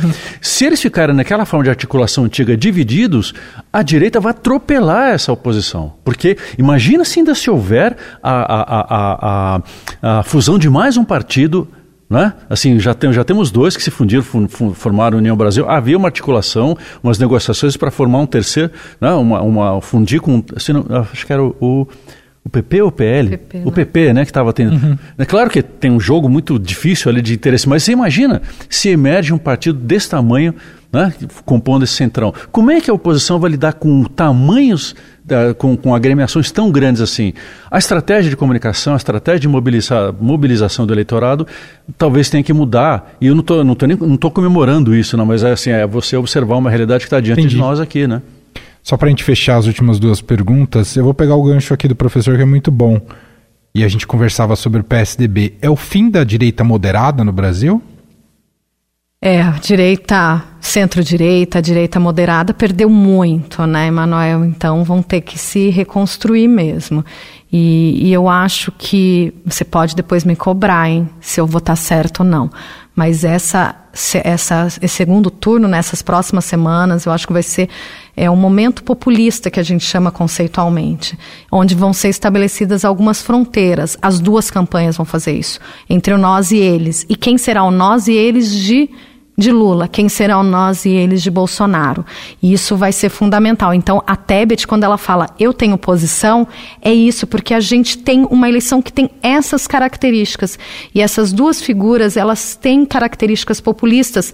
Se 0.42 0.66
eles 0.66 0.82
ficarem 0.82 1.16
naquela 1.16 1.46
forma 1.46 1.64
de 1.64 1.70
articulação 1.70 2.26
antiga 2.26 2.58
divididos, 2.58 3.34
a 3.72 3.82
direita 3.82 4.20
vai 4.20 4.32
atropelar 4.32 5.12
essa 5.12 5.32
oposição. 5.32 5.94
Porque 6.04 6.38
imagina 6.58 7.06
se 7.06 7.20
ainda 7.20 7.34
se 7.34 7.50
houver 7.50 7.96
a, 8.22 8.32
a, 8.32 8.62
a, 8.62 9.62
a, 10.02 10.20
a 10.20 10.24
fusão 10.24 10.58
de 10.60 10.70
mais 10.70 10.98
um 10.98 11.04
partido 11.04 11.17
né? 12.10 12.34
Assim, 12.50 12.80
já, 12.80 12.94
tem, 12.94 13.12
já 13.12 13.24
temos 13.24 13.52
dois 13.52 13.76
que 13.76 13.84
se 13.84 13.92
fundiram, 13.92 14.24
formaram 14.74 15.18
a 15.18 15.20
União 15.20 15.36
Brasil. 15.36 15.70
Havia 15.70 15.98
uma 15.98 16.08
articulação, 16.08 16.78
umas 17.04 17.20
negociações 17.20 17.76
para 17.76 17.92
formar 17.92 18.20
um 18.20 18.26
terceiro, 18.26 18.72
né? 19.00 19.12
uma, 19.12 19.42
uma 19.42 19.82
fundir 19.82 20.22
com. 20.22 20.44
Assim, 20.56 20.74
acho 21.12 21.26
que 21.26 21.34
era 21.34 21.44
o, 21.44 21.56
o, 21.60 21.88
o 22.46 22.50
PP 22.50 22.82
ou 22.82 22.88
o 22.88 22.92
PL? 22.92 23.30
PP, 23.30 23.62
o 23.66 23.72
PP, 23.72 24.14
né? 24.14 24.24
Que 24.24 24.32
estava 24.32 24.54
tendo. 24.54 24.74
Uhum. 24.74 24.98
É 25.18 25.26
claro 25.26 25.50
que 25.50 25.62
tem 25.62 25.92
um 25.92 26.00
jogo 26.00 26.30
muito 26.30 26.58
difícil 26.58 27.12
ali 27.12 27.22
de 27.22 27.34
interesse, 27.34 27.68
mas 27.68 27.84
você 27.84 27.92
imagina 27.92 28.42
se 28.70 28.90
emerge 28.90 29.34
um 29.34 29.38
partido 29.38 29.78
desse 29.78 30.10
tamanho, 30.10 30.56
né? 30.92 31.14
compondo 31.46 31.84
esse 31.84 31.94
centrão. 31.94 32.34
Como 32.52 32.72
é 32.72 32.82
que 32.82 32.90
a 32.90 32.94
oposição 32.94 33.40
vai 33.40 33.52
lidar 33.52 33.74
com 33.74 34.04
tamanhos 34.04 34.96
com, 35.58 35.76
com 35.76 35.94
agremiações 35.94 36.52
tão 36.52 36.72
grandes 36.72 37.02
assim. 37.02 37.34
A 37.70 37.78
estratégia 37.78 38.30
de 38.30 38.38
comunicação, 38.38 38.94
a 38.94 38.98
estratégia 38.98 39.42
de 39.42 39.48
mobilizar, 39.48 40.14
mobilização 40.20 40.86
do 40.86 40.94
eleitorado 40.94 41.46
talvez 41.98 42.30
tenha 42.30 42.44
que 42.44 42.54
mudar. 42.54 43.16
E 43.20 43.28
eu 43.28 43.36
não 43.36 43.42
estou 43.42 43.64
não 43.64 43.76
tô 43.76 43.86
nem, 43.86 43.98
não 43.98 44.18
tô 44.18 44.32
comemorando 44.32 44.96
isso, 44.96 45.18
não, 45.18 45.26
mas 45.26 45.44
é, 45.44 45.52
assim, 45.52 45.70
é 45.70 45.86
você 45.86 46.16
observar 46.16 46.56
uma 46.56 46.70
realidade 46.70 47.02
que 47.02 47.08
está 47.08 47.20
diante 47.20 47.40
Entendi. 47.42 47.56
de 47.56 47.62
nós 47.62 47.80
aqui, 47.80 48.08
né? 48.08 48.22
Só 48.82 48.96
para 48.96 49.08
a 49.08 49.10
gente 49.10 49.24
fechar 49.24 49.58
as 49.58 49.66
últimas 49.66 50.00
duas 50.00 50.22
perguntas, 50.22 50.96
eu 50.96 51.04
vou 51.04 51.14
pegar 51.14 51.36
o 51.36 51.44
gancho 51.44 51.74
aqui 51.74 51.90
do 51.90 51.96
professor 51.96 52.38
que 52.38 52.44
é 52.44 52.46
muito 52.46 52.72
bom. 52.72 53.02
E 53.76 53.84
a 53.84 53.88
gente 53.90 54.08
conversava 54.08 54.56
sobre 54.56 54.80
o 54.80 54.84
PSDB. 54.84 55.56
É 55.62 55.70
o 55.70 55.76
fim 55.76 56.10
da 56.10 56.24
direita 56.24 56.64
moderada 56.64 57.24
no 57.24 57.34
Brasil? 57.34 57.82
É, 59.30 59.44
direita, 59.60 60.42
centro-direita, 60.62 61.62
direita 61.62 62.00
moderada 62.00 62.54
perdeu 62.54 62.90
muito, 62.90 63.68
né, 63.68 63.88
Emanuel? 63.88 64.46
Então 64.46 64.86
vão 64.86 65.02
ter 65.02 65.20
que 65.20 65.38
se 65.38 65.68
reconstruir 65.68 66.48
mesmo. 66.48 67.04
E, 67.52 68.08
e, 68.08 68.14
eu 68.14 68.30
acho 68.30 68.72
que 68.72 69.34
você 69.44 69.66
pode 69.66 69.98
depois 69.98 70.24
me 70.24 70.34
cobrar, 70.34 70.90
hein, 70.90 71.10
se 71.20 71.42
eu 71.42 71.46
votar 71.46 71.76
certo 71.76 72.22
ou 72.22 72.26
não. 72.26 72.50
Mas 72.96 73.26
essa, 73.26 73.76
essa, 74.24 74.68
esse 74.82 74.96
segundo 74.96 75.30
turno, 75.30 75.68
nessas 75.68 76.02
próximas 76.02 76.46
semanas, 76.46 77.06
eu 77.06 77.12
acho 77.12 77.28
que 77.28 77.34
vai 77.34 77.44
ser 77.44 77.68
é 78.16 78.32
um 78.32 78.36
momento 78.36 78.82
populista 78.82 79.52
que 79.52 79.60
a 79.60 79.64
gente 79.64 79.84
chama 79.84 80.10
conceitualmente, 80.10 81.20
onde 81.52 81.76
vão 81.76 81.92
ser 81.92 82.08
estabelecidas 82.08 82.86
algumas 82.86 83.22
fronteiras. 83.22 83.98
As 84.02 84.22
duas 84.22 84.50
campanhas 84.50 84.96
vão 84.96 85.06
fazer 85.06 85.34
isso, 85.34 85.60
entre 85.90 86.14
o 86.14 86.18
nós 86.18 86.52
e 86.52 86.58
eles. 86.58 87.06
E 87.10 87.16
quem 87.16 87.38
será 87.38 87.64
o 87.64 87.72
nós 87.72 88.08
e 88.08 88.14
eles 88.14 88.52
de 88.52 88.90
de 89.40 89.52
Lula, 89.52 89.88
quem 89.88 90.10
serão 90.10 90.42
nós 90.42 90.84
e 90.84 90.90
eles 90.90 91.22
de 91.22 91.30
Bolsonaro. 91.30 92.04
E 92.42 92.52
isso 92.52 92.76
vai 92.76 92.92
ser 92.92 93.10
fundamental. 93.10 93.72
Então, 93.72 94.04
a 94.08 94.16
Tebet, 94.16 94.66
quando 94.66 94.84
ela 94.84 94.98
fala 94.98 95.30
eu 95.40 95.54
tenho 95.54 95.78
posição, 95.78 96.48
é 96.82 96.92
isso, 96.92 97.28
porque 97.28 97.54
a 97.54 97.60
gente 97.60 98.00
tem 98.00 98.26
uma 98.32 98.50
eleição 98.50 98.82
que 98.82 98.92
tem 98.92 99.12
essas 99.22 99.68
características. 99.68 100.58
E 100.94 101.02
essas 101.02 101.32
duas 101.32 101.62
figuras, 101.62 102.18
elas 102.18 102.56
têm 102.56 102.84
características 102.84 103.62
populistas 103.62 104.34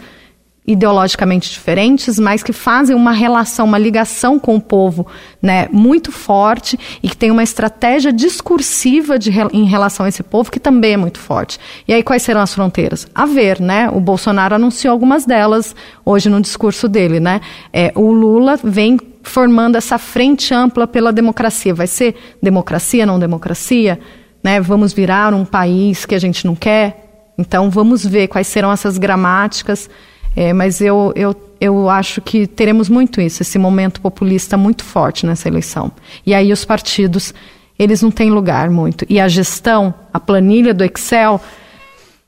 ideologicamente 0.65 1.51
diferentes, 1.51 2.17
mas 2.17 2.41
que 2.41 2.53
fazem 2.53 2.95
uma 2.95 3.11
relação, 3.11 3.65
uma 3.65 3.77
ligação 3.77 4.39
com 4.39 4.55
o 4.55 4.61
povo 4.61 5.05
né, 5.41 5.67
muito 5.71 6.11
forte 6.11 6.79
e 7.01 7.09
que 7.09 7.17
tem 7.17 7.31
uma 7.31 7.43
estratégia 7.43 8.13
discursiva 8.13 9.19
de, 9.19 9.29
em 9.51 9.65
relação 9.65 10.05
a 10.05 10.09
esse 10.09 10.23
povo 10.23 10.49
que 10.49 10.59
também 10.59 10.93
é 10.93 10.97
muito 10.97 11.19
forte. 11.19 11.59
E 11.85 11.93
aí 11.93 12.01
quais 12.01 12.23
serão 12.23 12.41
as 12.41 12.53
fronteiras? 12.53 13.05
A 13.13 13.25
ver, 13.25 13.59
né? 13.59 13.89
O 13.89 13.99
Bolsonaro 13.99 14.55
anunciou 14.55 14.93
algumas 14.93 15.25
delas 15.25 15.75
hoje 16.05 16.29
no 16.29 16.39
discurso 16.39 16.87
dele, 16.87 17.19
né? 17.19 17.41
É, 17.73 17.91
o 17.95 18.11
Lula 18.11 18.57
vem 18.63 18.97
formando 19.21 19.77
essa 19.77 19.97
frente 19.97 20.53
ampla 20.53 20.87
pela 20.87 21.11
democracia. 21.11 21.73
Vai 21.73 21.87
ser 21.87 22.15
democracia, 22.41 23.05
não 23.05 23.19
democracia? 23.19 23.99
Né? 24.41 24.61
Vamos 24.61 24.93
virar 24.93 25.33
um 25.33 25.45
país 25.45 26.05
que 26.05 26.15
a 26.15 26.19
gente 26.19 26.45
não 26.45 26.55
quer? 26.55 27.31
Então 27.37 27.69
vamos 27.69 28.05
ver 28.05 28.27
quais 28.27 28.47
serão 28.47 28.71
essas 28.71 28.97
gramáticas 28.97 29.89
é, 30.35 30.51
mas 30.51 30.81
eu, 30.81 31.13
eu, 31.15 31.35
eu 31.61 31.89
acho 31.89 32.21
que 32.21 32.47
teremos 32.47 32.89
muito 32.89 33.21
isso, 33.21 33.41
esse 33.41 33.57
momento 33.57 34.01
populista 34.01 34.57
muito 34.57 34.83
forte 34.83 35.25
nessa 35.25 35.47
eleição. 35.47 35.91
E 36.25 36.33
aí 36.33 36.51
os 36.51 36.65
partidos, 36.65 37.33
eles 37.77 38.01
não 38.01 38.11
têm 38.11 38.31
lugar 38.31 38.69
muito. 38.69 39.05
E 39.09 39.19
a 39.19 39.27
gestão, 39.27 39.93
a 40.11 40.19
planilha 40.19 40.73
do 40.73 40.83
Excel, 40.83 41.39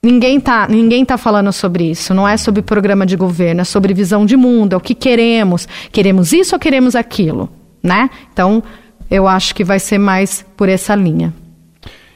ninguém 0.01 0.37
está 0.37 0.67
ninguém 0.67 1.03
tá 1.03 1.17
falando 1.17 1.51
sobre 1.51 1.89
isso. 1.89 2.13
Não 2.13 2.27
é 2.27 2.37
sobre 2.37 2.61
programa 2.61 3.05
de 3.05 3.15
governo, 3.15 3.61
é 3.61 3.65
sobre 3.65 3.93
visão 3.93 4.25
de 4.25 4.37
mundo, 4.37 4.73
é 4.73 4.77
o 4.77 4.81
que 4.81 4.93
queremos. 4.93 5.67
Queremos 5.91 6.31
isso 6.31 6.55
ou 6.55 6.59
queremos 6.59 6.95
aquilo? 6.95 7.49
Né? 7.81 8.09
Então, 8.31 8.63
eu 9.09 9.27
acho 9.27 9.53
que 9.53 9.63
vai 9.63 9.79
ser 9.79 9.97
mais 9.97 10.45
por 10.55 10.69
essa 10.69 10.95
linha. 10.95 11.33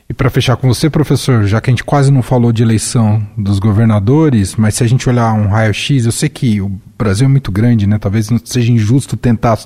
E 0.10 0.14
para 0.14 0.30
fechar 0.32 0.58
com 0.58 0.68
você, 0.68 0.90
professor, 0.90 1.46
já 1.46 1.62
que 1.62 1.70
a 1.70 1.72
gente 1.72 1.84
quase 1.84 2.12
não 2.12 2.24
falou 2.24 2.52
de 2.52 2.64
eleição 2.64 3.22
dos 3.38 3.60
governadores, 3.60 4.56
mas 4.56 4.74
se 4.74 4.84
a 4.84 4.88
gente 4.88 5.08
olhar 5.08 5.32
um 5.34 5.48
raio-x, 5.48 6.04
eu 6.04 6.12
sei 6.12 6.28
que 6.28 6.60
o 6.60 6.82
Brasil 6.98 7.26
é 7.26 7.30
muito 7.30 7.52
grande, 7.52 7.86
né? 7.86 8.00
Talvez 8.00 8.28
seja 8.44 8.72
injusto 8.72 9.16
tentar 9.16 9.58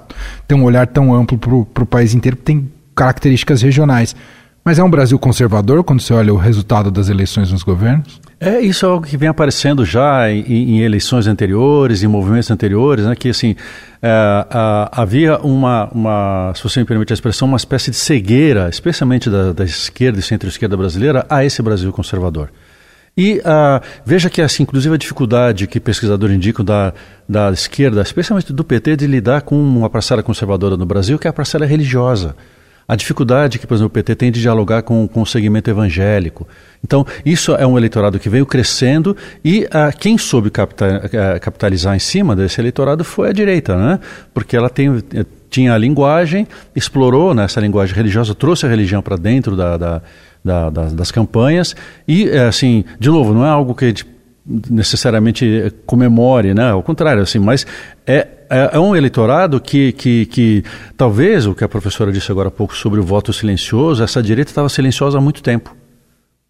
ter 0.45 0.53
um 0.53 0.65
olhar 0.65 0.85
tão 0.87 1.13
amplo 1.13 1.37
para 1.37 1.83
o 1.83 1.87
país 1.87 2.13
inteiro, 2.13 2.35
porque 2.35 2.51
tem 2.51 2.69
características 2.93 3.61
regionais. 3.61 4.13
Mas 4.65 4.79
é 4.79 4.83
um 4.83 4.89
Brasil 4.89 5.19
conservador 5.19 5.83
quando 5.83 5.99
você 5.99 6.13
olha 6.13 6.33
o 6.33 6.37
resultado 6.37 6.89
das 6.89 7.09
eleições 7.09 7.51
nos 7.51 7.63
governos? 7.63 8.21
É, 8.39 8.61
isso 8.61 8.85
é 8.85 8.89
algo 8.89 9.05
que 9.05 9.17
vem 9.17 9.27
aparecendo 9.27 9.83
já 9.83 10.31
em, 10.31 10.77
em 10.77 10.79
eleições 10.81 11.27
anteriores, 11.27 12.01
em 12.01 12.07
movimentos 12.07 12.49
anteriores, 12.49 13.05
né, 13.05 13.13
que 13.13 13.29
assim, 13.29 13.55
é, 14.01 14.47
havia 14.91 15.37
uma, 15.39 15.89
uma, 15.93 16.53
se 16.55 16.63
você 16.63 16.79
me 16.79 16.85
permite 16.85 17.11
a 17.11 17.13
expressão, 17.13 17.47
uma 17.47 17.57
espécie 17.57 17.91
de 17.91 17.97
cegueira, 17.97 18.69
especialmente 18.69 19.29
da, 19.29 19.51
da 19.51 19.65
esquerda 19.65 20.19
e 20.19 20.21
centro-esquerda 20.21 20.77
brasileira, 20.77 21.25
a 21.29 21.43
esse 21.43 21.61
Brasil 21.61 21.91
conservador. 21.91 22.49
E 23.15 23.39
uh, 23.39 23.79
veja 24.03 24.27
que, 24.27 24.41
assim, 24.41 24.63
inclusive 24.63 24.95
a 24.95 24.97
dificuldade 24.97 25.67
que 25.67 25.79
pesquisadores 25.79 26.35
indicam 26.35 26.65
da, 26.65 26.93
da 27.29 27.51
esquerda, 27.51 28.01
especialmente 28.01 28.51
do 28.51 28.63
PT, 28.63 28.95
de 28.95 29.07
lidar 29.07 29.41
com 29.41 29.55
uma 29.55 29.89
parcela 29.89 30.23
conservadora 30.23 30.75
no 30.75 30.85
Brasil, 30.85 31.19
que 31.19 31.27
é 31.27 31.29
a 31.29 31.33
parcela 31.33 31.65
religiosa 31.65 32.35
a 32.87 32.95
dificuldade 32.95 33.59
que, 33.59 33.65
por 33.65 33.75
exemplo, 33.75 33.87
o 33.87 33.91
PT 33.91 34.15
tem 34.15 34.31
de 34.31 34.41
dialogar 34.41 34.81
com, 34.81 35.07
com 35.07 35.21
o 35.21 35.25
segmento 35.25 35.69
evangélico. 35.69 36.47
Então, 36.83 37.05
isso 37.25 37.53
é 37.55 37.65
um 37.65 37.77
eleitorado 37.77 38.19
que 38.19 38.29
veio 38.29 38.45
crescendo 38.45 39.15
e 39.43 39.63
uh, 39.65 39.97
quem 39.97 40.17
soube 40.17 40.49
uh, 40.49 40.51
capitalizar 41.39 41.95
em 41.95 41.99
cima 41.99 42.35
desse 42.35 42.59
eleitorado 42.59 43.03
foi 43.03 43.29
a 43.29 43.31
direita, 43.31 43.77
né? 43.77 43.99
porque 44.33 44.57
ela 44.57 44.69
tem, 44.69 45.01
eh, 45.13 45.25
tinha 45.49 45.73
a 45.73 45.77
linguagem, 45.77 46.45
explorou 46.75 47.33
né, 47.33 47.45
essa 47.45 47.61
linguagem 47.61 47.95
religiosa, 47.95 48.35
trouxe 48.35 48.65
a 48.65 48.69
religião 48.69 49.01
para 49.01 49.15
dentro 49.15 49.55
da, 49.55 49.77
da, 49.77 50.01
da, 50.43 50.69
das 50.69 51.09
campanhas 51.09 51.75
e, 52.05 52.27
eh, 52.27 52.47
assim, 52.47 52.83
de 52.99 53.09
novo, 53.09 53.33
não 53.33 53.45
é 53.45 53.49
algo 53.49 53.73
que 53.73 53.85
a 53.85 53.87
gente 53.87 54.05
necessariamente 54.45 55.73
comemore, 55.85 56.53
né? 56.53 56.71
Ao 56.71 56.83
contrário, 56.83 57.21
assim, 57.21 57.39
mas 57.39 57.65
é, 58.05 58.27
é, 58.53 58.69
é, 58.73 58.79
um 58.79 58.95
eleitorado 58.95 59.59
que, 59.59 59.91
que, 59.93 60.25
que 60.27 60.63
talvez 60.95 61.45
o 61.45 61.55
que 61.55 61.63
a 61.63 61.69
professora 61.69 62.11
disse 62.11 62.31
agora 62.31 62.49
há 62.49 62.51
pouco 62.51 62.75
sobre 62.75 62.99
o 62.99 63.03
voto 63.03 63.33
silencioso, 63.33 64.03
essa 64.03 64.21
direita 64.21 64.51
estava 64.51 64.69
silenciosa 64.69 65.17
há 65.17 65.21
muito 65.21 65.41
tempo. 65.41 65.75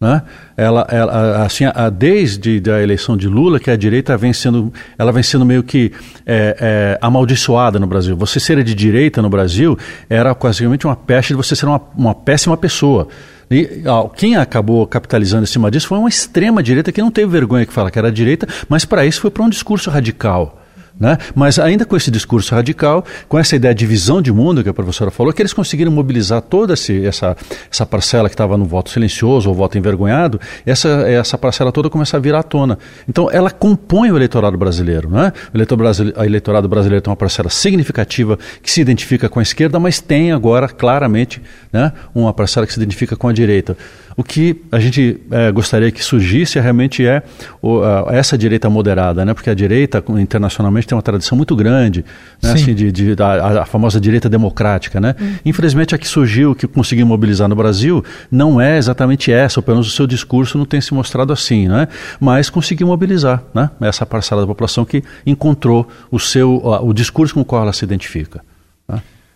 Né? 0.00 0.22
Ela, 0.56 0.86
ela, 0.90 1.44
assim, 1.46 1.64
a, 1.64 1.88
desde 1.88 2.60
a 2.70 2.82
eleição 2.82 3.16
de 3.16 3.26
Lula, 3.26 3.58
que 3.58 3.70
a 3.70 3.76
direita 3.76 4.16
vem 4.18 4.32
sendo, 4.32 4.72
ela 4.98 5.12
vem 5.12 5.22
sendo 5.22 5.46
meio 5.46 5.62
que 5.62 5.92
é, 6.26 6.56
é, 6.60 6.98
amaldiçoada 7.00 7.78
no 7.78 7.86
Brasil. 7.86 8.14
Você 8.16 8.38
ser 8.38 8.62
de 8.62 8.74
direita 8.74 9.22
no 9.22 9.30
Brasil 9.30 9.78
era 10.10 10.34
quase 10.34 10.66
uma 10.66 10.96
peste 10.96 11.28
de 11.28 11.36
você 11.36 11.56
ser 11.56 11.66
uma, 11.66 11.80
uma 11.96 12.14
péssima 12.14 12.56
pessoa. 12.56 13.08
E 13.50 13.82
ó, 13.86 14.08
quem 14.08 14.36
acabou 14.36 14.86
capitalizando 14.86 15.44
em 15.44 15.46
cima 15.46 15.70
disso 15.70 15.88
foi 15.88 15.98
uma 15.98 16.08
extrema 16.08 16.62
direita 16.62 16.92
que 16.92 17.00
não 17.00 17.10
teve 17.10 17.30
vergonha 17.30 17.64
que 17.64 17.72
fala 17.72 17.90
que 17.90 17.98
era 17.98 18.12
direita, 18.12 18.46
mas 18.68 18.84
para 18.84 19.06
isso 19.06 19.20
foi 19.20 19.30
para 19.30 19.42
um 19.42 19.48
discurso 19.48 19.90
radical. 19.90 20.63
Né? 20.98 21.18
Mas 21.34 21.58
ainda 21.58 21.84
com 21.84 21.96
esse 21.96 22.08
discurso 22.08 22.54
radical, 22.54 23.04
com 23.28 23.36
essa 23.36 23.56
ideia 23.56 23.74
de 23.74 23.84
visão 23.84 24.22
de 24.22 24.30
mundo 24.30 24.62
que 24.62 24.68
a 24.68 24.74
professora 24.74 25.10
falou, 25.10 25.32
que 25.32 25.42
eles 25.42 25.52
conseguiram 25.52 25.90
mobilizar 25.90 26.40
toda 26.40 26.74
esse, 26.74 27.04
essa, 27.04 27.36
essa 27.70 27.84
parcela 27.84 28.28
que 28.28 28.34
estava 28.34 28.56
no 28.56 28.64
voto 28.64 28.90
silencioso 28.90 29.48
ou 29.48 29.54
voto 29.54 29.76
envergonhado, 29.76 30.40
essa, 30.64 30.88
essa 30.88 31.36
parcela 31.36 31.72
toda 31.72 31.90
começa 31.90 32.16
a 32.16 32.20
virar 32.20 32.40
à 32.40 32.42
tona. 32.44 32.78
Então 33.08 33.28
ela 33.30 33.50
compõe 33.50 34.12
o 34.12 34.16
eleitorado 34.16 34.56
brasileiro. 34.56 35.10
Né? 35.10 35.32
O 35.52 35.56
eleitorado, 35.56 36.14
o 36.16 36.24
eleitorado 36.24 36.68
brasileiro 36.68 37.02
tem 37.02 37.10
uma 37.10 37.16
parcela 37.16 37.50
significativa 37.50 38.38
que 38.62 38.70
se 38.70 38.80
identifica 38.80 39.28
com 39.28 39.40
a 39.40 39.42
esquerda, 39.42 39.80
mas 39.80 40.00
tem 40.00 40.30
agora 40.30 40.68
claramente 40.68 41.42
né, 41.72 41.92
uma 42.14 42.32
parcela 42.32 42.66
que 42.66 42.72
se 42.72 42.78
identifica 42.78 43.16
com 43.16 43.26
a 43.26 43.32
direita. 43.32 43.76
O 44.16 44.22
que 44.22 44.62
a 44.70 44.78
gente 44.78 45.20
é, 45.30 45.50
gostaria 45.50 45.90
que 45.90 46.02
surgisse 46.02 46.58
realmente 46.60 47.04
é 47.04 47.22
o, 47.60 47.82
a, 47.82 48.06
essa 48.10 48.38
direita 48.38 48.70
moderada, 48.70 49.24
né? 49.24 49.34
porque 49.34 49.50
a 49.50 49.54
direita 49.54 50.02
internacionalmente 50.18 50.86
tem 50.86 50.96
uma 50.96 51.02
tradição 51.02 51.36
muito 51.36 51.56
grande, 51.56 52.04
né? 52.42 52.52
assim, 52.52 52.74
de, 52.74 52.92
de 52.92 53.16
a, 53.20 53.62
a, 53.62 53.64
famosa 53.64 54.00
direita 54.00 54.28
democrática. 54.28 55.00
Né? 55.00 55.14
Hum. 55.20 55.34
Infelizmente, 55.44 55.94
a 55.94 55.98
que 55.98 56.06
surgiu, 56.06 56.54
que 56.54 56.66
conseguiu 56.66 57.06
mobilizar 57.06 57.48
no 57.48 57.56
Brasil, 57.56 58.04
não 58.30 58.60
é 58.60 58.78
exatamente 58.78 59.32
essa, 59.32 59.58
ou 59.58 59.62
pelo 59.62 59.76
menos 59.76 59.88
o 59.88 59.96
seu 59.96 60.06
discurso 60.06 60.56
não 60.56 60.64
tem 60.64 60.80
se 60.80 60.94
mostrado 60.94 61.32
assim, 61.32 61.66
né? 61.66 61.88
mas 62.20 62.48
conseguiu 62.48 62.86
mobilizar 62.86 63.42
né? 63.52 63.70
essa 63.80 64.06
parcela 64.06 64.42
da 64.42 64.46
população 64.46 64.84
que 64.84 65.02
encontrou 65.26 65.88
o, 66.10 66.20
seu, 66.20 66.62
o 66.64 66.92
discurso 66.92 67.34
com 67.34 67.40
o 67.40 67.44
qual 67.44 67.62
ela 67.62 67.72
se 67.72 67.84
identifica. 67.84 68.42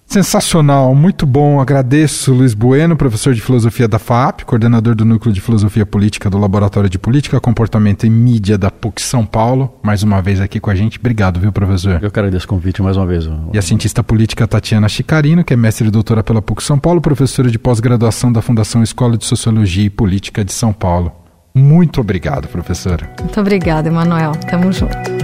Sensacional, 0.09 0.95
muito 0.95 1.27
bom. 1.27 1.61
Agradeço 1.61 2.33
Luiz 2.33 2.55
Bueno, 2.55 2.97
professor 2.97 3.35
de 3.35 3.43
filosofia 3.43 3.87
da 3.87 3.99
FAP, 3.99 4.45
coordenador 4.45 4.95
do 4.95 5.05
Núcleo 5.05 5.35
de 5.35 5.41
Filosofia 5.41 5.85
Política 5.85 6.31
do 6.31 6.39
Laboratório 6.39 6.89
de 6.89 6.99
Política, 6.99 7.39
Comportamento 7.39 8.07
e 8.07 8.11
Mídia 8.11 8.57
da 8.57 8.71
PUC 8.71 9.03
São 9.03 9.27
Paulo, 9.27 9.79
mais 9.83 10.03
uma 10.03 10.23
vez 10.23 10.41
aqui 10.41 10.59
com 10.59 10.71
a 10.71 10.75
gente. 10.75 10.99
Obrigado, 10.99 11.39
viu, 11.39 11.53
professor? 11.53 11.99
Eu 12.01 12.09
agradeço 12.09 12.47
o 12.47 12.49
convite 12.49 12.81
mais 12.81 12.97
uma 12.97 13.05
vez. 13.05 13.29
E 13.53 13.59
a 13.59 13.63
cientista 13.63 14.03
política 14.03 14.49
Tatiana 14.49 14.89
Chicarino, 14.89 15.45
que 15.45 15.53
é 15.53 15.57
mestre 15.57 15.87
e 15.87 15.91
doutora 15.91 16.25
pela 16.25 16.41
PUC 16.41 16.63
São 16.63 16.79
Paulo, 16.79 17.03
professora 17.03 17.51
de 17.51 17.59
pós-graduação 17.59 18.33
da 18.33 18.41
Fundação 18.41 18.83
Escola 18.83 19.19
de 19.19 19.27
Sociologia 19.27 19.85
e 19.85 19.91
Política 19.91 20.43
de 20.43 20.55
São 20.55 20.73
Paulo. 20.73 21.13
Muito 21.55 22.01
obrigado, 22.01 22.49
professora. 22.49 23.11
Muito 23.21 23.39
obrigada, 23.39 23.89
Emanuel. 23.89 24.33
Tamo 24.49 24.73
junto. 24.73 25.18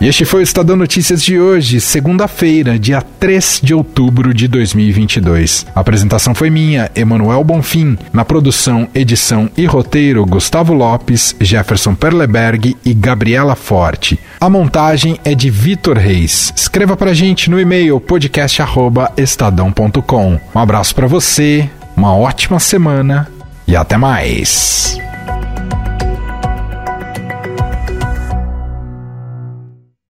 E 0.00 0.08
este 0.08 0.24
foi 0.24 0.40
o 0.40 0.42
Estadão 0.42 0.76
Notícias 0.76 1.22
de 1.22 1.38
hoje, 1.38 1.78
segunda-feira, 1.78 2.78
dia 2.78 3.02
3 3.02 3.60
de 3.62 3.74
outubro 3.74 4.32
de 4.32 4.48
2022. 4.48 5.66
A 5.74 5.80
apresentação 5.80 6.34
foi 6.34 6.48
minha, 6.48 6.90
Emanuel 6.96 7.44
Bonfim. 7.44 7.98
Na 8.10 8.24
produção, 8.24 8.88
edição 8.94 9.50
e 9.58 9.66
roteiro, 9.66 10.24
Gustavo 10.24 10.72
Lopes, 10.72 11.36
Jefferson 11.38 11.94
Perleberg 11.94 12.74
e 12.82 12.94
Gabriela 12.94 13.54
Forte. 13.54 14.18
A 14.40 14.48
montagem 14.48 15.20
é 15.22 15.34
de 15.34 15.50
Vitor 15.50 15.98
Reis. 15.98 16.50
Escreva 16.56 16.96
pra 16.96 17.12
gente 17.12 17.50
no 17.50 17.60
e-mail 17.60 18.00
podcast@estadão.com. 18.00 20.40
Um 20.54 20.58
abraço 20.58 20.94
para 20.94 21.06
você, 21.06 21.68
uma 21.94 22.16
ótima 22.16 22.58
semana 22.58 23.28
e 23.68 23.76
até 23.76 23.98
mais. 23.98 24.98